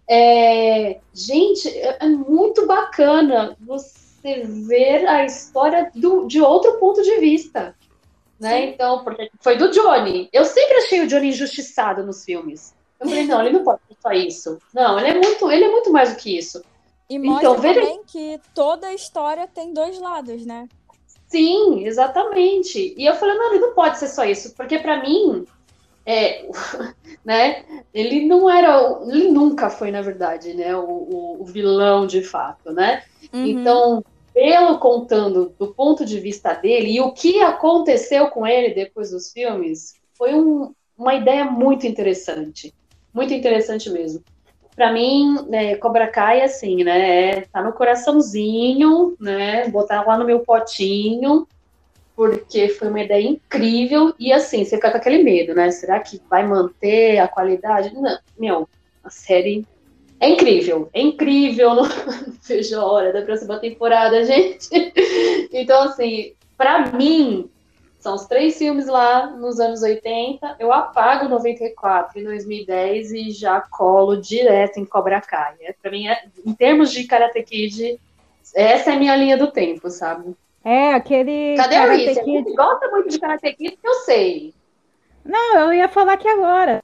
[0.09, 7.17] É, gente, é, é muito bacana você ver a história do, de outro ponto de
[7.19, 7.75] vista
[8.39, 8.65] né?
[8.65, 10.27] Então, porque foi do Johnny.
[10.33, 12.73] Eu sempre achei o Johnny injustiçado nos filmes.
[12.99, 14.57] Eu falei, não, ele não pode ser só isso.
[14.73, 16.62] Não, ele é muito, ele é muito mais do que isso.
[17.09, 20.67] E mostra Então, veja- também que toda a história tem dois lados, né?
[21.27, 22.93] Sim, exatamente.
[22.97, 25.45] E eu falei, não, ele não pode ser só isso, porque pra mim,
[26.05, 26.45] é,
[27.23, 27.63] né?
[27.93, 30.75] Ele não era, ele nunca foi, na verdade, né?
[30.75, 33.03] O, o- o vilão de fato, né?
[33.33, 33.45] Uhum.
[33.45, 39.11] Então, pelo contando do ponto de vista dele e o que aconteceu com ele depois
[39.11, 42.73] dos filmes, foi um- uma ideia muito interessante.
[43.13, 44.23] Muito interessante mesmo.
[44.75, 50.25] Pra mim, né, Cobra Kai, assim, né, é, tá no coraçãozinho, né, botar lá no
[50.25, 51.47] meu potinho,
[52.15, 56.19] porque foi uma ideia incrível e, assim, você fica com aquele medo, né, será que
[56.27, 57.93] vai manter a qualidade?
[57.93, 58.69] Não, meu,
[59.03, 59.63] a série
[60.19, 61.85] é incrível, é incrível, não
[62.45, 64.69] vejo a hora da próxima temporada, gente.
[65.51, 67.49] Então, assim, pra mim,
[67.99, 73.62] são os três filmes lá nos anos 80, eu apago 94 e 2010 e já
[73.62, 75.56] colo direto em Cobra Kai.
[75.62, 77.99] É, pra mim, é, em termos de Karate Kid,
[78.53, 80.36] essa é a minha linha do tempo, sabe?
[80.65, 81.56] É, aquele.
[81.58, 82.23] Cadê a Alice?
[82.23, 84.53] Kid- gosta muito de Karate Kid, que eu sei.
[85.25, 86.84] Não, eu ia falar aqui agora.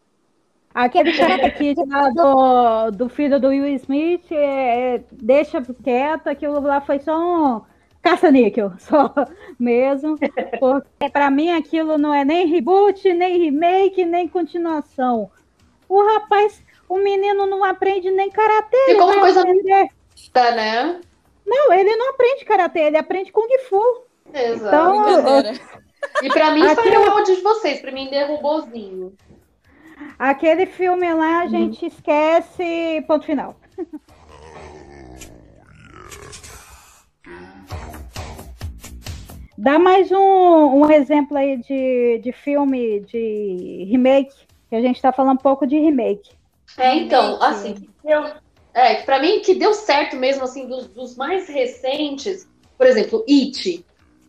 [0.83, 6.59] Aquele Karate Kid lá do, do filho do Will Smith, é, é, deixa quieto, aquilo
[6.61, 7.61] lá foi só um
[8.01, 9.13] caça-níquel, só
[9.59, 10.17] mesmo.
[10.59, 15.29] Porque pra mim aquilo não é nem reboot, nem remake, nem continuação.
[15.87, 18.77] O rapaz, o menino não aprende nem karatê.
[18.87, 19.43] ele Ficou uma coisa.
[20.31, 21.01] Tá, né?
[21.45, 23.81] Não, ele não aprende karatê, ele aprende kung fu.
[24.33, 24.67] Exato.
[24.67, 25.59] Então, Brincadeira.
[26.23, 29.13] E pra mim Aqui foi eu- o áudio de vocês, pra mim derrubouzinho.
[30.17, 33.55] Aquele filme lá a gente esquece, ponto final.
[39.57, 44.33] Dá mais um, um exemplo aí de, de filme de remake,
[44.69, 46.31] que a gente tá falando um pouco de remake.
[46.77, 47.45] É, então, Remake.
[47.45, 48.23] assim, que deu,
[48.73, 53.25] é, que pra mim que deu certo mesmo, assim, dos, dos mais recentes, por exemplo,
[53.27, 53.85] It,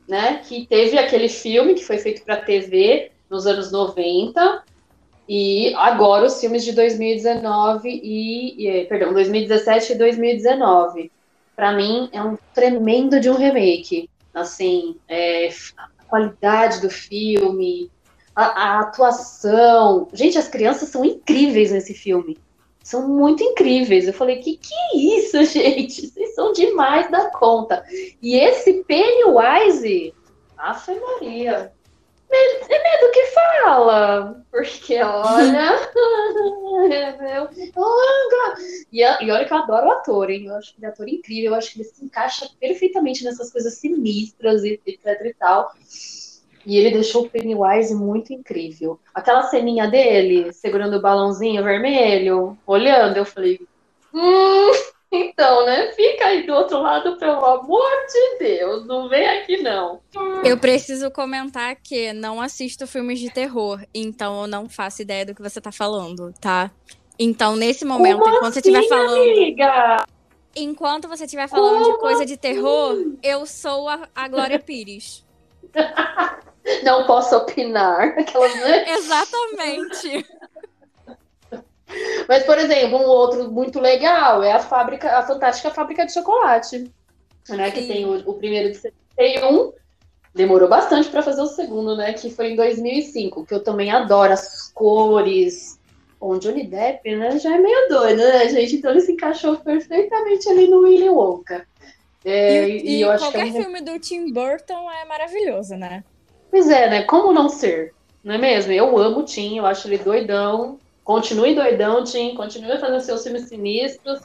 [0.08, 4.64] né, que teve aquele filme que foi feito pra TV nos anos 90,
[5.32, 11.12] e agora os filmes de 2019 e, e perdão, 2017 e 2019.
[11.54, 17.88] Pra mim é um tremendo de um remake, assim, é, a qualidade do filme,
[18.34, 20.08] a, a atuação.
[20.12, 22.36] Gente, as crianças são incríveis nesse filme.
[22.82, 24.08] São muito incríveis.
[24.08, 26.08] Eu falei, que que é isso, gente?
[26.08, 27.84] Vocês são demais da conta.
[28.20, 30.12] E esse Pennywise,
[30.58, 31.72] Ave Maria.
[32.32, 35.80] É medo que fala, porque olha.
[38.92, 40.46] e, e olha que eu adoro o ator, hein?
[40.46, 43.24] Eu acho que ele é um ator incrível, eu acho que ele se encaixa perfeitamente
[43.24, 45.74] nessas coisas sinistras e etc e tal.
[46.64, 49.00] E ele deixou o Pennywise muito incrível.
[49.14, 53.58] Aquela ceninha dele, segurando o balãozinho vermelho, olhando, eu falei.
[54.12, 54.70] Hum,
[55.12, 55.90] então, né?
[55.92, 58.86] Fica aí do outro lado, pelo amor de Deus.
[58.86, 60.00] Não vem aqui, não.
[60.44, 65.34] Eu preciso comentar que não assisto filmes de terror, então eu não faço ideia do
[65.34, 66.70] que você tá falando, tá?
[67.18, 69.22] Então, nesse momento, Como enquanto você estiver assim, falando.
[69.22, 70.06] Amiga?
[70.56, 75.24] Enquanto você estiver falando de Como coisa de terror, eu sou a, a Glória Pires.
[76.82, 78.14] Não posso opinar.
[78.18, 78.90] Aquelas, né?
[78.92, 80.26] Exatamente.
[82.28, 86.90] Mas, por exemplo, um outro muito legal é a fábrica, a fantástica fábrica de chocolate.
[87.48, 89.72] Né, que tem o, o primeiro de 71.
[90.32, 92.12] Demorou bastante para fazer o segundo, né?
[92.12, 95.80] Que foi em 2005, que eu também adoro as cores.
[96.20, 97.38] Bom, Johnny Depp, né?
[97.38, 98.76] Já é meio doido, né, gente?
[98.76, 101.66] Então ele se encaixou perfeitamente ali no Willy Wonka.
[102.24, 106.04] É, e e e é qualquer um filme do Tim Burton é maravilhoso, né?
[106.50, 107.02] Pois é, né?
[107.02, 107.94] Como não ser?
[108.22, 108.72] Não é mesmo?
[108.72, 110.78] Eu amo o Tim, eu acho ele doidão.
[111.10, 112.36] Continue doidão, Tim.
[112.36, 114.20] Continue fazendo seus filmes sinistros.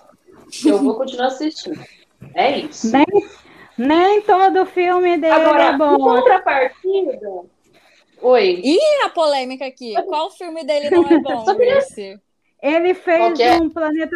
[0.52, 1.84] que Eu vou continuar assistindo.
[2.36, 2.92] É isso.
[2.92, 3.06] Nem,
[3.76, 5.98] nem todo filme dele Agora, é bom.
[5.98, 7.42] contrapartida.
[8.22, 8.62] Oi.
[8.64, 9.96] E a polêmica aqui?
[10.04, 12.20] Qual filme dele não é bom, Grace?
[12.62, 13.56] Ele fez é?
[13.56, 14.16] um planeta.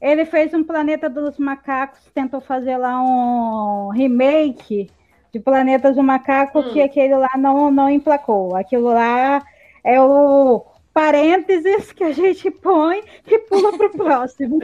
[0.00, 4.88] Ele fez um Planeta dos Macacos, tentou fazer lá um remake
[5.32, 6.72] de Planetas do Macaco, Hum.
[6.72, 8.54] que aquele lá não, não emplacou.
[8.54, 9.42] Aquilo lá
[9.82, 14.60] é o parênteses que a gente põe e pula para o próximo.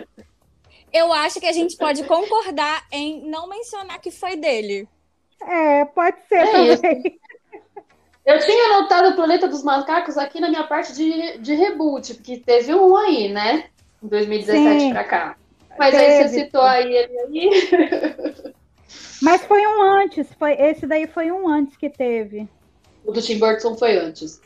[0.92, 4.88] Eu acho que a gente pode concordar em não mencionar que foi dele.
[5.42, 6.82] É, pode ser É isso.
[6.82, 7.18] também.
[8.24, 12.36] Eu tinha anotado o Planeta dos Macacos aqui na minha parte de, de reboot, porque
[12.38, 13.70] teve um aí, né?
[14.02, 14.90] Em 2017 Sim.
[14.92, 15.36] pra cá.
[15.78, 16.44] Mas aí você Teve.
[16.44, 18.54] citou aí ele aí.
[19.22, 22.48] Mas foi um antes, foi, esse daí foi um antes que teve.
[23.04, 24.40] O do Tim Burton foi antes.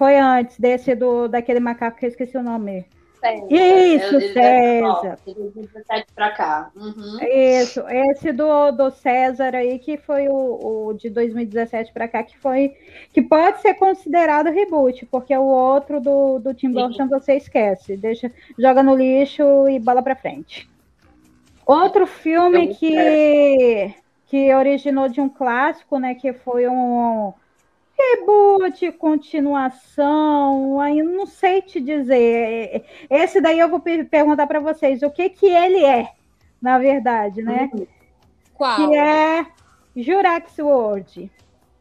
[0.00, 2.86] Foi antes desse do daquele macaco que eu esqueci o nome.
[3.20, 3.46] César.
[3.50, 5.18] Isso, Ele ó, César.
[5.26, 6.70] De 2017 pra cá.
[6.74, 7.18] Uhum.
[7.20, 12.38] Isso, esse do, do César aí, que foi o, o de 2017 para cá, que
[12.38, 12.74] foi
[13.12, 16.72] que pode ser considerado reboot, porque o outro do, do Tim.
[16.72, 20.66] Burton você esquece, deixa, joga no lixo e bola para frente.
[21.66, 23.94] Outro filme Eu- que,
[24.28, 27.34] que originou de um clássico, né, que foi um
[28.16, 32.84] reboot, continuação, aí não sei te dizer.
[33.08, 36.12] Esse daí eu vou per- perguntar para vocês o que que ele é,
[36.60, 37.70] na verdade, né?
[38.54, 38.76] Qual?
[38.76, 39.46] Que é
[39.96, 41.30] Jurax World.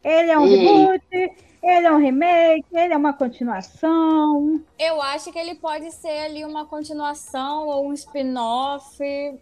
[0.03, 0.55] Ele é um Ih.
[0.55, 4.61] reboot, ele é um remake, ele é uma continuação.
[4.79, 8.97] Eu acho que ele pode ser ali uma continuação ou um spin-off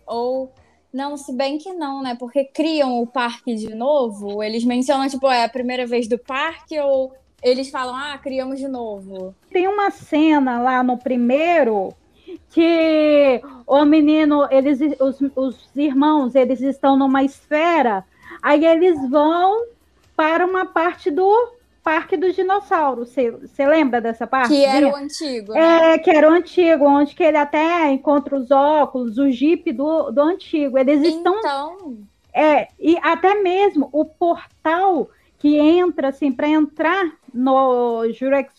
[0.07, 0.51] ou
[0.93, 2.15] não, se bem que não, né?
[2.17, 6.79] Porque criam o parque de novo, eles mencionam tipo, é a primeira vez do parque
[6.79, 9.35] ou eles falam, ah, criamos de novo.
[9.51, 11.93] Tem uma cena lá no primeiro
[12.49, 18.03] que o menino, eles, os, os irmãos, eles estão numa esfera,
[18.41, 19.65] aí eles vão
[20.15, 21.56] para uma parte do
[21.87, 23.15] Parque dos Dinossauros.
[23.15, 24.49] Você lembra dessa parte?
[24.49, 25.93] Que era o antigo, né?
[25.93, 30.11] É, que era o antigo, onde que ele até encontra os óculos, o Jeep do,
[30.11, 30.77] do antigo.
[30.77, 31.97] Eles estão Então,
[32.33, 38.53] É, e até mesmo o portal que entra, assim, para entrar no Jurex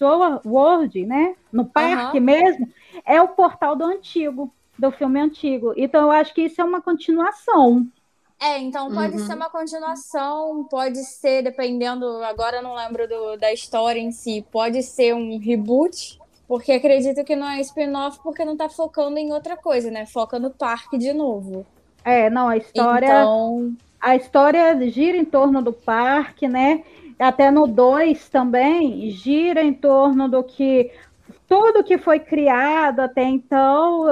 [0.47, 1.35] World, né?
[1.53, 2.67] No parque mesmo,
[3.05, 5.75] é o portal do antigo, do filme antigo.
[5.77, 7.87] Então, eu acho que isso é uma continuação.
[8.40, 9.18] É, então pode Uhum.
[9.18, 14.46] ser uma continuação, pode ser, dependendo, agora eu não lembro do- da história em si,
[14.51, 19.33] pode ser um reboot, porque acredito que não é spin-off porque não tá focando em
[19.33, 20.07] outra coisa, né?
[20.07, 21.66] Foca no parque de novo.
[22.05, 26.85] É, não, a história, Então, a história gira em torno do parque, né?
[27.18, 30.93] Até no 2 também gira em torno do que
[31.49, 34.07] tudo que foi criado até então,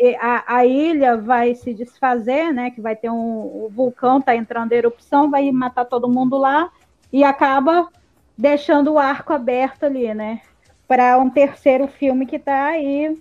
[0.00, 2.70] eh, a, a ilha vai se desfazer, né?
[2.70, 6.70] Que vai ter um o vulcão tá entrando em erupção, vai matar todo mundo lá
[7.12, 7.88] e acaba
[8.36, 10.42] deixando o arco aberto ali, né?
[10.86, 13.18] Para um terceiro filme que tá aí,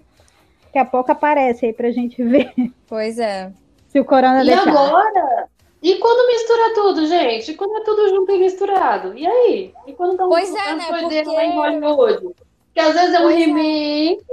[0.65, 2.51] daqui a pouco aparece aí pra gente ver
[2.87, 3.51] pois é.
[3.87, 4.67] se o Corona E deixar.
[4.69, 5.47] agora?
[5.81, 7.53] E quando mistura tudo, gente?
[7.53, 9.17] Quando é tudo junto e misturado?
[9.17, 9.73] E aí?
[9.87, 10.85] E quando dá um Pois é, né?
[10.89, 12.35] Porque- lá em Hollywood?
[12.79, 13.35] Que às vezes é um é.
[13.35, 14.23] remake,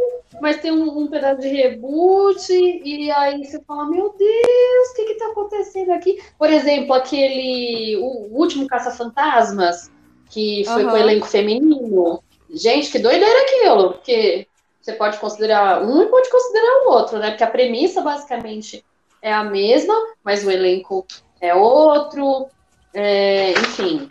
[0.41, 5.05] mas tem um, um pedaço de reboot, e aí você fala, meu Deus, o que
[5.07, 6.23] que tá acontecendo aqui?
[6.39, 9.91] Por exemplo, aquele, o último Caça-Fantasmas,
[10.31, 10.91] que foi Aham.
[10.91, 12.23] com o elenco feminino.
[12.49, 14.47] Gente, que doideira aquilo, porque
[14.81, 17.31] você pode considerar um e pode considerar o outro, né?
[17.31, 18.85] Porque a premissa basicamente
[19.21, 19.93] é a mesma,
[20.23, 21.05] mas o elenco
[21.41, 22.47] é outro,
[22.95, 24.09] é, enfim.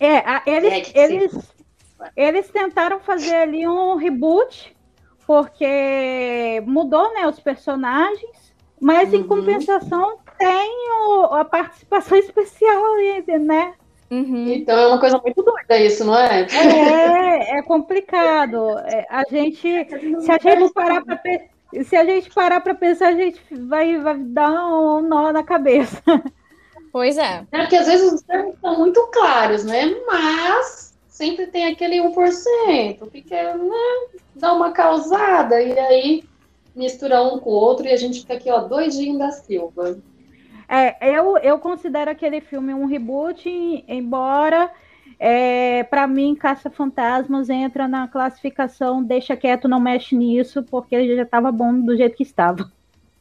[0.00, 1.32] É, a- eles, É, eles,
[2.16, 4.74] eles tentaram fazer ali um reboot,
[5.26, 9.28] porque mudou, né, os personagens, mas em Uhum.
[9.28, 13.74] compensação tem o- a participação especial ali, né?
[14.10, 14.48] Uhum.
[14.48, 16.46] Então é uma coisa muito doida isso, não é?
[16.52, 18.76] É, é complicado.
[18.80, 19.86] É, a gente,
[20.20, 21.20] se a gente parar para
[21.84, 26.02] se a gente parar para pensar, a gente vai, vai dar um nó na cabeça.
[26.92, 27.46] Pois é.
[27.52, 29.94] É porque às vezes os termos são muito claros, né?
[30.04, 30.89] Mas
[31.20, 36.24] sempre tem aquele 1% que quer né, uma causada e aí
[36.74, 40.00] mistura um com o outro e a gente fica aqui, ó, doidinho da Silva.
[40.66, 43.50] É, eu, eu considero aquele filme um reboot,
[43.86, 44.70] embora
[45.18, 51.22] é, para mim Caça Fantasmas entra na classificação deixa quieto, não mexe nisso, porque já
[51.22, 52.72] estava bom do jeito que estava.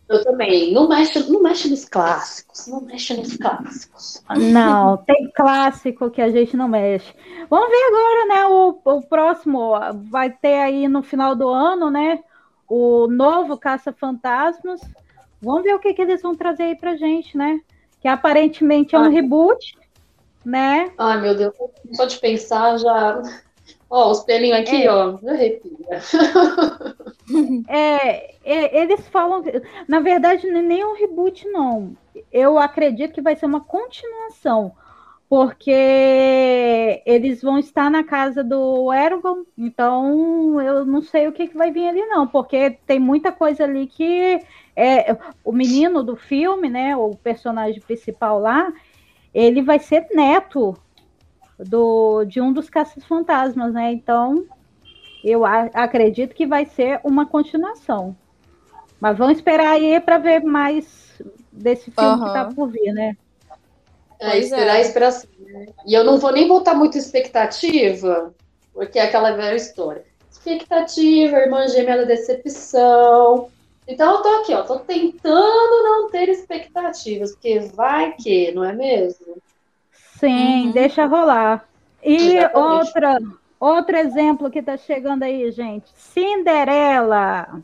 [0.09, 0.73] Eu também.
[0.73, 2.65] Não mexe, não mexe nos clássicos.
[2.65, 4.23] Não mexe nos clássicos.
[4.35, 7.13] Não, tem clássico que a gente não mexe.
[7.47, 8.47] Vamos ver agora, né?
[8.47, 9.71] O, o próximo
[10.09, 12.19] vai ter aí no final do ano, né?
[12.67, 14.81] O novo Caça Fantasmas.
[15.39, 17.61] Vamos ver o que, que eles vão trazer aí pra gente, né?
[18.01, 19.11] Que aparentemente é um Ai.
[19.11, 19.77] reboot,
[20.43, 20.91] né?
[20.97, 21.53] Ai, meu Deus.
[21.93, 23.21] Só de pensar já.
[23.89, 24.91] Ó, os pelinhos aqui, É.
[24.91, 25.17] ó.
[25.27, 25.99] Arrepia.
[27.67, 29.43] É, é, eles falam,
[29.87, 31.95] na verdade, não é nem um reboot, não.
[32.31, 34.71] Eu acredito que vai ser uma continuação,
[35.29, 35.69] porque
[37.05, 41.71] eles vão estar na casa do Eragon, então eu não sei o que, que vai
[41.71, 44.41] vir ali, não, porque tem muita coisa ali que
[44.75, 48.73] é, o menino do filme, né, o personagem principal lá,
[49.33, 50.75] ele vai ser neto
[51.65, 53.91] do, de um dos caças-fantasmas, né?
[53.93, 54.45] Então
[55.23, 58.15] eu a- acredito que vai ser uma continuação.
[58.99, 62.33] Mas vamos esperar aí para ver mais desse filme que Aham.
[62.33, 63.15] tá por vir, né?
[64.21, 64.81] É, esperar, é.
[64.81, 65.67] esperar sim, né?
[65.85, 68.33] E eu não vou nem botar muita expectativa,
[68.73, 70.05] porque é aquela velha história.
[70.29, 73.49] Expectativa, irmã gêmea da decepção.
[73.87, 78.73] Então eu tô aqui, ó, tô tentando não ter expectativas, porque vai que, não é
[78.73, 79.41] mesmo?
[80.19, 80.71] Sim, Uhum.
[80.71, 81.65] deixa rolar.
[82.03, 82.57] E Exatamente.
[82.57, 83.17] outra,
[83.59, 85.91] outro exemplo que tá chegando aí, gente.
[85.95, 87.61] Cinderela.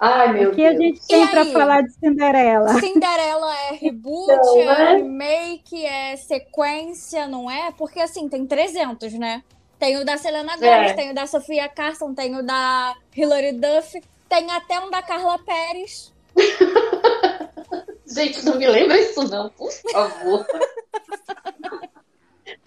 [0.00, 0.82] Ai, meu o que a Deus.
[0.84, 2.68] gente tem para falar de Cinderela?
[2.80, 4.94] Cinderela é reboot, Então, é né?
[4.96, 7.72] remake, é sequência, não é?
[7.72, 9.42] Porque assim, tem 300, né?
[9.78, 10.56] Tem o da Selena É.
[10.56, 15.02] Gomez, tem o da Sofia Carson, tem o da Hilary Duff, tem até um da
[15.02, 16.12] Carla Pérez.
[18.08, 20.46] Gente, não me lembra isso não, por favor.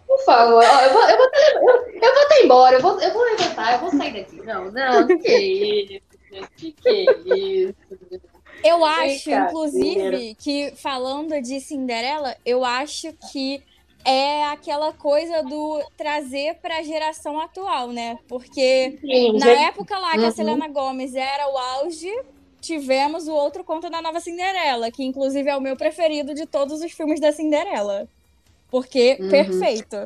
[0.07, 3.01] Por favor, ó, eu vou, eu, vou até, eu, eu vou até embora, eu vou,
[3.01, 4.41] eu vou levantar, eu vou sair daqui.
[4.41, 7.75] Não, não, que isso, gente, que é isso?
[8.63, 9.47] Eu acho, Brincadeira.
[9.47, 13.63] inclusive, que falando de Cinderela, eu acho que
[14.05, 18.19] é aquela coisa do trazer pra geração atual, né?
[18.27, 20.31] Porque Sim, na gente, época lá que a Uhum.
[20.31, 22.11] Selena Gomes era o auge,
[22.61, 26.81] tivemos o outro conto da Nova Cinderela, que inclusive é o meu preferido de todos
[26.81, 28.09] os filmes da Cinderela.
[28.69, 29.67] Porque Uhum.
[29.69, 29.97] perfeito.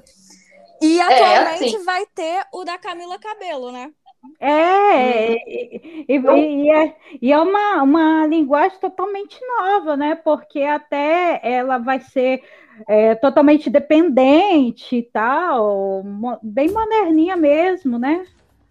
[0.82, 1.80] E É, atualmente assim.
[1.80, 3.94] vai ter o da Camila Cabelo, né?
[4.40, 10.16] É, e, e- e é, e é uma, uma linguagem totalmente nova, né?
[10.16, 12.44] Porque até ela vai ser
[12.88, 16.04] é, totalmente dependente e tal,
[16.44, 18.26] bem moderninha mesmo, né?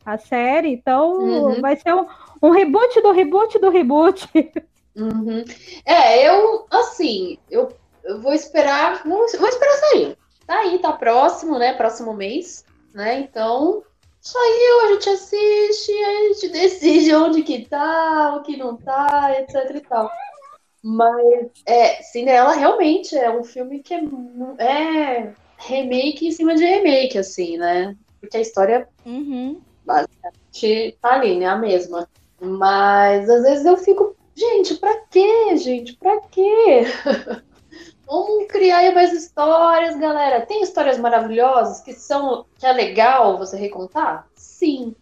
[0.04, 1.60] A série, então Uhum.
[1.60, 2.06] vai ser um,
[2.46, 4.28] um reboot do reboot do reboot.
[4.96, 5.44] Uhum.
[5.84, 7.68] É, eu, assim, eu,
[8.04, 10.16] eu vou esperar, vou, vou esperar sair.
[10.46, 11.72] Tá aí, tá próximo, né?
[11.72, 12.64] Próximo mês,
[12.94, 13.20] né?
[13.20, 13.82] Então,
[14.20, 19.74] saiu, a gente assiste, a gente decide onde que tá, o que não tá, etc
[19.74, 20.10] e tal.
[20.82, 24.02] Mas, é, Cinderela realmente é um filme que é,
[24.58, 27.96] é remake em cima de remake, assim, né?
[28.20, 29.60] Porque a história Uhum.
[30.52, 31.46] te- tá ali, né?
[31.46, 32.06] A mesma.
[32.40, 35.96] Mas às vezes eu fico, gente, pra quê, gente?
[35.96, 36.84] Pra quê?
[38.06, 40.44] Vamos criar mais histórias, galera.
[40.44, 44.28] Tem histórias maravilhosas que são que é legal você recontar?
[44.36, 44.94] Sim.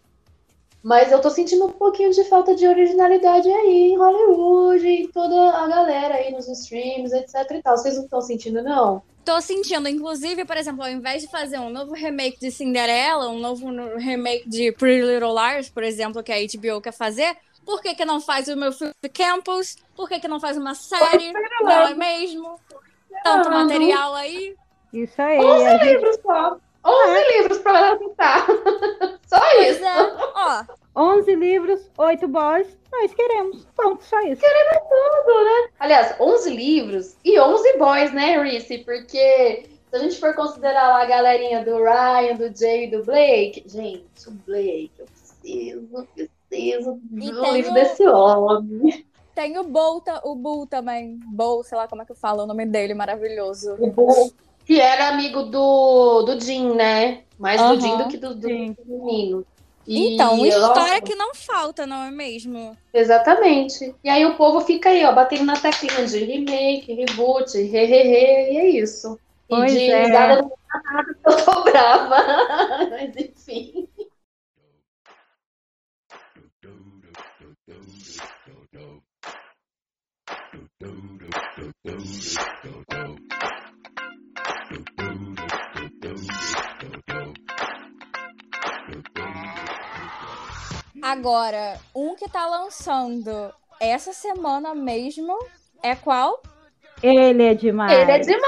[0.81, 5.51] Mas eu tô sentindo um pouquinho de falta de originalidade aí em Hollywood e toda
[5.51, 7.77] a galera aí nos streams, etc e tal.
[7.77, 9.01] Vocês não estão sentindo, não?
[9.25, 13.39] Tô sentindo, inclusive, por exemplo, ao invés de fazer um novo remake de Cinderela, um
[13.39, 17.81] novo no- remake de Pretty Little Liars, por exemplo, que a HBO quer fazer, por
[17.81, 19.77] que, que não faz o meu filme Campus?
[19.95, 21.31] Por que, que não faz uma série?
[21.61, 22.59] Não é mesmo?
[23.23, 24.55] Tanto material aí.
[24.91, 25.39] Isso aí.
[25.39, 26.57] Ouça a gente- livros só.
[26.85, 28.45] 11 livros pra ela tentar.
[29.25, 29.85] Só Pois isso.
[29.85, 30.15] é.
[30.35, 30.63] Ó,
[30.95, 33.65] 11 livros, 8 boys, nós queremos.
[33.75, 34.41] Ponto, só isso.
[34.41, 35.69] Tudo, né?
[35.79, 38.79] Aliás, 11 livros e 11 boys, né, Reese?
[38.79, 43.03] Porque se a gente for considerar lá a galerinha do Ryan, do Jay e do
[43.03, 46.07] Blake, gente, o Blake, eu preciso,
[46.49, 49.05] preciso do livro o- desse homem.
[49.33, 51.19] tem o Bull, ta- o Bull também.
[51.33, 53.75] Bull, sei lá como é que fala o nome dele, maravilhoso.
[53.79, 54.31] O Bull,
[54.65, 57.23] que era amigo do, do Jim, né?
[57.39, 59.43] Mais Aham, do Jim do que do, do menino.
[59.85, 62.77] E, Então, história que não falta, não é mesmo?
[62.93, 63.93] Exatamente.
[64.03, 68.03] E aí o povo fica aí, ó, batendo na teclinha de remake, reboot, re, re,
[68.03, 69.19] re, e é isso.
[69.49, 70.05] E Pois de é.
[70.05, 70.41] risada
[70.83, 72.17] nada, eu tô brava.
[72.89, 73.87] Mas enfim.
[91.07, 95.37] Agora, um que tá lançando essa semana mesmo
[95.83, 96.41] é qual?
[97.03, 97.91] Ele é demais.
[97.91, 98.45] Ele é demais!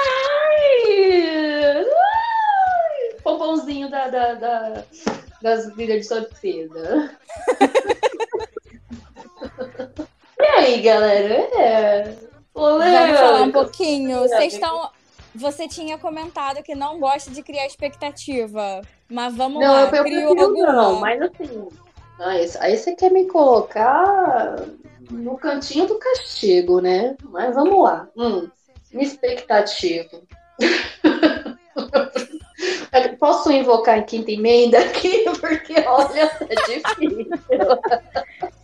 [1.87, 4.83] Ai, Pompãozinho da, da, da-
[5.41, 7.19] das líderes de torcida.
[10.39, 11.33] e aí, galera?
[11.59, 12.15] É.
[12.53, 12.85] Vamos
[13.19, 14.19] falar um pouquinho.
[14.21, 14.89] Vocês estão.
[15.35, 18.81] Você tinha comentado que não gosta de criar expectativa.
[19.09, 19.81] Mas vamos Não, lá.
[19.81, 20.71] eu, eu criou prefiro alguma?
[20.71, 21.67] não, mas assim.
[22.19, 24.55] Ah, esse- Aí você quer me colocar
[25.11, 27.15] no cantinho do castigo, né?
[27.23, 28.07] Mas vamos lá.
[28.17, 28.49] Hum,
[28.91, 30.09] minha expectativa.
[33.19, 35.25] Posso invocar em quinta emenda aqui?
[35.41, 37.27] Porque, olha, é difícil.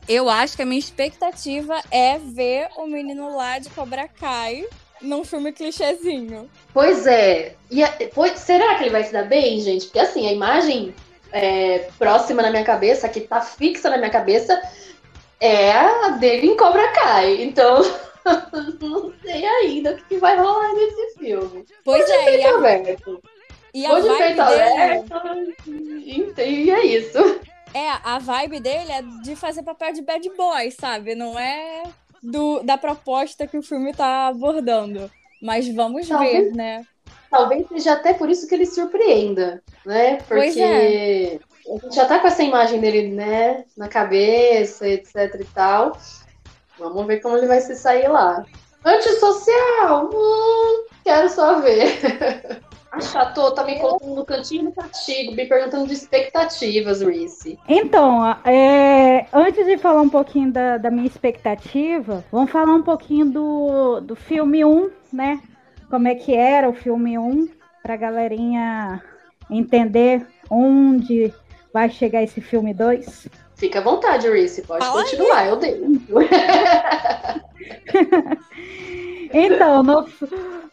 [0.08, 4.66] Eu acho que a minha expectativa é ver o menino lá de Cobra Kai
[5.02, 6.49] num filme clichêzinho.
[6.74, 7.56] Pois é.
[7.70, 9.86] E a- pois- será que ele vai se dar bem, gente?
[9.86, 10.93] Porque assim, a imagem
[11.32, 14.62] é, próxima na minha cabeça, que tá fixa na minha cabeça,
[15.40, 17.42] é a dele em Cobra Kai.
[17.44, 17.82] Então,
[18.82, 21.66] não sei ainda o que vai rolar nesse filme.
[21.84, 23.24] Pois é, e Peito a, aberto.
[23.74, 24.42] e a Vou de vibe dele.
[24.42, 25.14] aberto.
[25.68, 27.18] E, e é isso.
[27.74, 31.16] É, a vibe dele é de fazer papel de bad boy, sabe?
[31.16, 31.84] Não é
[32.22, 35.10] do, da proposta que o filme tá abordando.
[35.42, 36.50] Mas vamos Talvez.
[36.50, 36.86] ver, né?
[37.32, 40.18] Talvez seja até por isso que ele surpreenda, né?
[40.18, 41.40] Porque Pois é.
[41.66, 45.98] a gente já tá com essa imagem dele, né, na cabeça, etc e tal.
[46.78, 48.46] Vamos ver como ele vai se sair lá.
[48.84, 50.10] Antissocial?
[50.14, 52.62] Hum, quero só ver.
[52.92, 57.58] A Chateau tá me colocando no cantinho do castigo, me perguntando de expectativas, Reese.
[57.66, 63.28] Então, é, antes de falar um pouquinho da, da minha expectativa, vamos falar um pouquinho
[63.28, 65.42] do, do filme 1, né?
[65.92, 67.50] Como é que era o filme 1,
[67.84, 69.04] pra galerinha
[69.50, 71.34] entender onde
[71.74, 73.28] vai chegar esse filme 2.
[73.58, 75.10] Fica à vontade, Reese, pode Fala aí.
[75.10, 75.82] continuar, eu dei.
[79.34, 80.06] Então, no,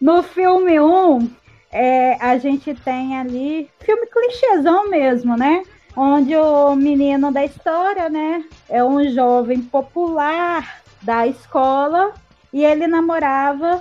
[0.01, 1.31] no filme 1,
[1.71, 5.63] é, a gente tem ali filme clichêzão mesmo, né?
[5.97, 12.13] Onde o menino da história, né, é um jovem popular da escola
[12.53, 13.81] e ele namorava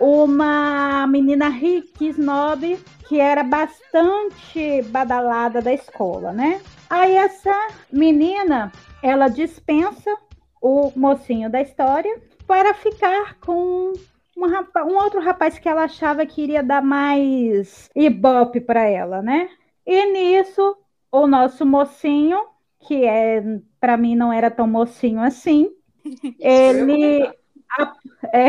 [0.00, 2.78] uma menina rica, snob,
[3.08, 6.60] que era bastante badalada da escola, né?
[6.88, 7.52] Aí essa
[7.92, 8.72] menina,
[9.02, 10.10] ela dispensa
[10.60, 13.92] o mocinho da história para ficar com
[14.36, 19.22] um, rapa- um outro rapaz que ela achava que iria dar mais ibope para ela,
[19.22, 19.48] né?
[19.86, 20.76] E nisso,
[21.12, 22.38] o nosso mocinho,
[22.80, 23.42] que é
[23.80, 25.70] para mim não era tão mocinho assim,
[26.40, 27.34] ele,
[28.32, 28.48] é,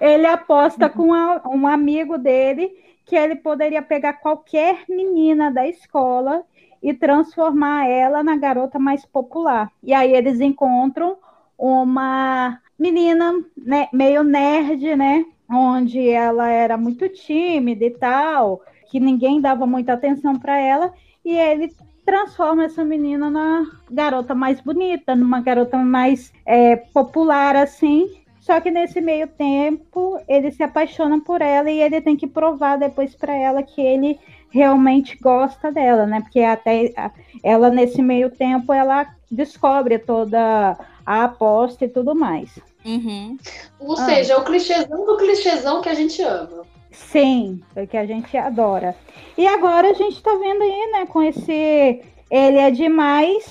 [0.00, 2.70] ele aposta com a- um amigo dele
[3.04, 6.42] que ele poderia pegar qualquer menina da escola
[6.82, 9.70] e transformar ela na garota mais popular.
[9.82, 11.16] E aí eles encontram
[11.58, 15.24] uma menina né, meio nerd, né?
[15.48, 20.92] Onde ela era muito tímida e tal, que ninguém dava muita atenção para ela,
[21.24, 21.70] e ele
[22.04, 28.23] transforma essa menina na garota mais bonita, numa garota mais é, popular, assim.
[28.44, 32.76] Só que nesse meio tempo ele se apaixona por ela e ele tem que provar
[32.76, 34.20] depois para ela que ele
[34.50, 36.20] realmente gosta dela, né?
[36.20, 37.10] Porque até a-
[37.42, 40.76] ela nesse meio tempo ela descobre toda
[41.06, 42.50] a aposta e tudo mais.
[42.84, 43.38] Uhum.
[43.80, 44.04] Ou Ah.
[44.04, 46.66] seja, é o clichêzão do clichêzão que a gente ama.
[46.90, 48.94] Sim, porque a gente adora.
[49.38, 53.50] E agora a gente tá vendo aí, né, com esse Ele é Demais,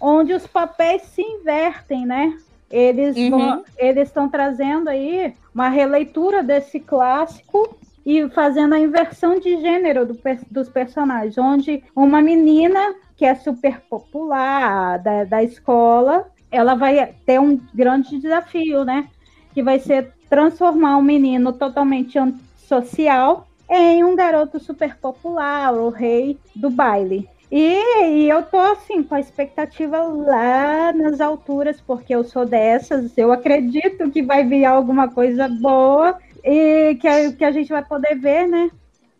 [0.00, 2.34] onde os papéis se invertem, né?
[2.72, 3.62] Eles Uhum.
[3.78, 10.18] estão trazendo aí uma releitura desse clássico e fazendo a inversão de gênero do,
[10.50, 17.38] dos personagens, onde uma menina que é super popular da, da escola, ela vai ter
[17.38, 19.06] um grande desafio, né?
[19.54, 22.18] Que vai ser transformar um menino totalmente
[22.56, 27.28] social em um garoto super popular, o rei do baile.
[27.52, 33.18] E, e, eu tô assim, com a expectativa lá nas alturas, porque eu sou dessas,
[33.18, 37.84] eu acredito que vai vir alguma coisa boa e que a, que a gente vai
[37.84, 38.70] poder ver, né?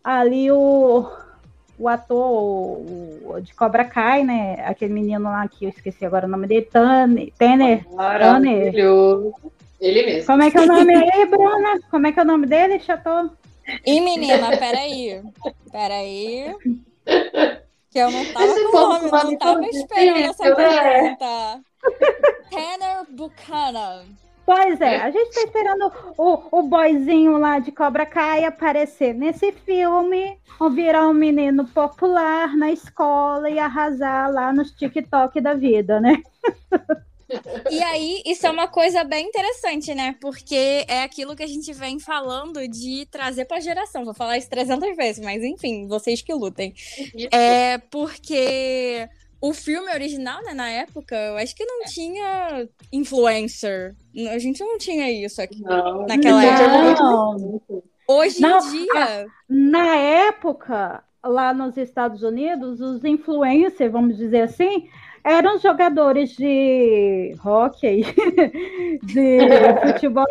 [0.03, 1.07] Ali o,
[1.77, 4.65] o ator o, de Cobra Kai, né?
[4.65, 7.31] Aquele menino lá que eu esqueci agora o nome dele, Tanner.
[7.37, 7.85] Tanner.
[9.79, 10.25] Ele mesmo.
[10.25, 11.79] Como é que é o nome aí, Bruna?
[11.91, 13.29] Como é que é o nome dele, Chateau?
[13.85, 15.21] Ih, menina, peraí.
[15.71, 16.55] Peraí.
[17.93, 20.55] Que eu não tava Esse com o nome, não tava esperando essa né?
[20.55, 21.61] pergunta.
[22.49, 24.05] Tanner Buchanan.
[24.45, 29.51] Pois é, a gente tá esperando o, o boyzinho lá de Cobra Kai aparecer nesse
[29.51, 36.01] filme, ou virar um menino popular na escola e arrasar lá nos TikTok da vida,
[36.01, 36.21] né?
[37.69, 40.15] E aí, isso é uma coisa bem interessante, né?
[40.19, 44.05] Porque é aquilo que a gente vem falando de trazer pra geração.
[44.05, 46.73] Vou falar isso 300 vezes, mas enfim, vocês que lutem.
[47.31, 49.07] É porque
[49.41, 53.93] o filme original, né, na época, eu acho que não tinha influencer.
[54.31, 57.35] A gente não tinha isso aqui não, naquela não.
[57.35, 57.83] época.
[58.07, 59.27] Hoje não, em dia.
[59.49, 64.87] Na época, lá nos Estados Unidos, os influencers, vamos dizer assim,
[65.23, 68.03] eram jogadores de hockey,
[69.03, 69.39] de
[69.81, 70.25] futebol,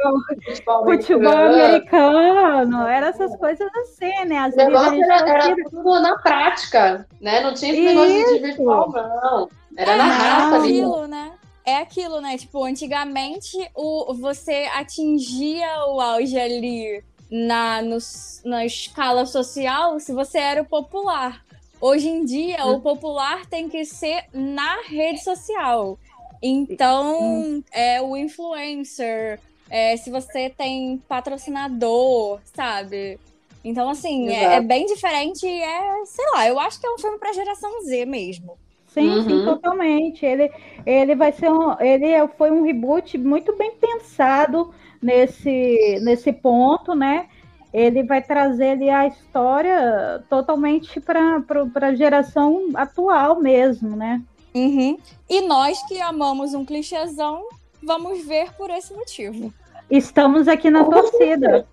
[0.85, 4.39] futebol, americano, eram essas coisas assim, né?
[4.39, 7.41] Às o negócio era, era, tudo na prática, né?
[7.41, 9.49] Não tinha esse negócio de virtual, não.
[9.77, 10.81] Era é, na raça ali.
[10.81, 11.33] Aquilo, né?
[11.65, 12.37] É aquilo, né?
[12.37, 17.97] Tipo, antigamente o, você atingia o auge ali na, no,
[18.45, 21.43] na escala social se você era o popular.
[21.83, 25.99] Hoje em dia, o popular tem que ser na rede social.
[26.41, 27.63] Então, hum.
[27.73, 33.19] é o influencer, é, se você tem patrocinador, sabe?
[33.65, 36.99] Então, assim, é, é, bem diferente e é, sei lá, eu acho que é um
[36.99, 38.57] filme pra geração Z mesmo.
[38.87, 39.23] Sim, uhum.
[39.25, 40.25] sim, totalmente.
[40.25, 40.53] Ele,
[40.87, 41.81] ele vai ser um.
[41.81, 44.73] Ele foi um reboot muito bem pensado
[45.03, 47.27] nesse, nesse ponto, né?
[47.73, 51.43] Ele vai trazer ali a história totalmente para
[51.81, 54.23] a geração atual mesmo, né?
[54.55, 54.99] Uhum.
[55.29, 57.49] E nós que amamos um clichêzão,
[57.83, 59.53] vamos ver por esse motivo.
[59.91, 61.67] Estamos aqui na torcida.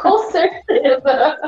[0.00, 1.38] Com certeza.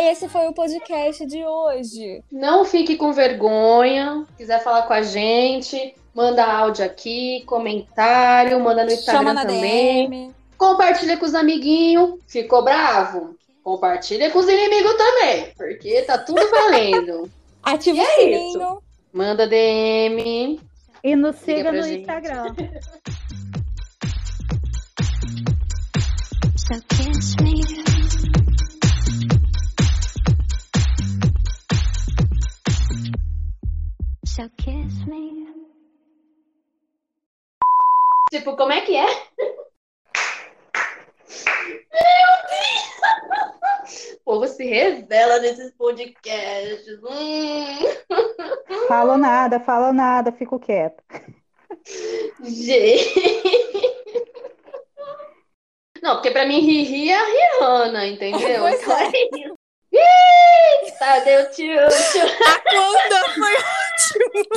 [0.00, 2.22] Esse foi o podcast de hoje.
[2.30, 4.24] Não fique com vergonha.
[4.36, 10.10] Quiser falar com a gente, Manda áudio aqui, comentário, manda no Instagram também.
[10.10, 10.34] DM.
[10.56, 12.18] Compartilha com os amiguinhos.
[12.26, 13.36] Ficou bravo?
[13.62, 17.30] Compartilha com os inimigos também, porque tá tudo valendo.
[17.62, 18.48] Ativa o é sininho.
[18.48, 18.82] Isso.
[19.12, 20.60] Manda DM.
[21.04, 22.00] E nos siga no gente.
[22.00, 22.46] Instagram.
[26.58, 27.62] so kiss me.
[34.26, 35.37] So kiss me.
[38.30, 39.06] Tipo, como é que é?
[41.46, 44.16] Meu Deus!
[44.16, 46.98] O povo se revela nesses podcasts.
[47.02, 47.78] Hum.
[48.86, 51.02] Falo nada, falo nada, fico quieto.
[52.44, 53.14] Gente.
[56.02, 58.60] Não, porque pra mim Riri é a Rihanna, entendeu?
[58.60, 59.10] Pois então é.
[59.90, 61.76] Ih, tá, deu tio,
[62.12, 62.26] tio.
[62.46, 64.48] A conta foi ótima.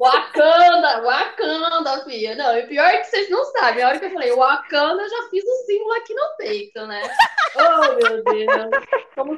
[0.00, 2.34] Wakanda, Wakanda, filha.
[2.34, 3.84] Não, e pior é que vocês não sabem.
[3.84, 7.02] A hora que eu falei Wakanda, eu já fiz o símbolo aqui no peito, né?
[7.56, 8.70] Oh, meu Deus.
[9.14, 9.36] Como...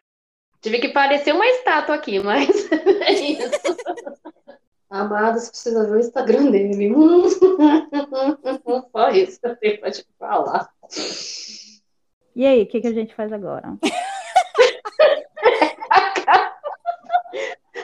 [0.61, 2.49] Tive que parecer uma estátua aqui, mas
[3.03, 3.51] é isso.
[4.89, 6.95] Amados, precisa ver o Instagram dele.
[6.95, 7.29] Hum.
[8.93, 10.73] Só isso que eu tenho pra te falar.
[12.37, 13.77] E aí, o que, que a gente faz agora?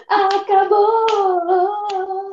[0.08, 2.27] Acabou!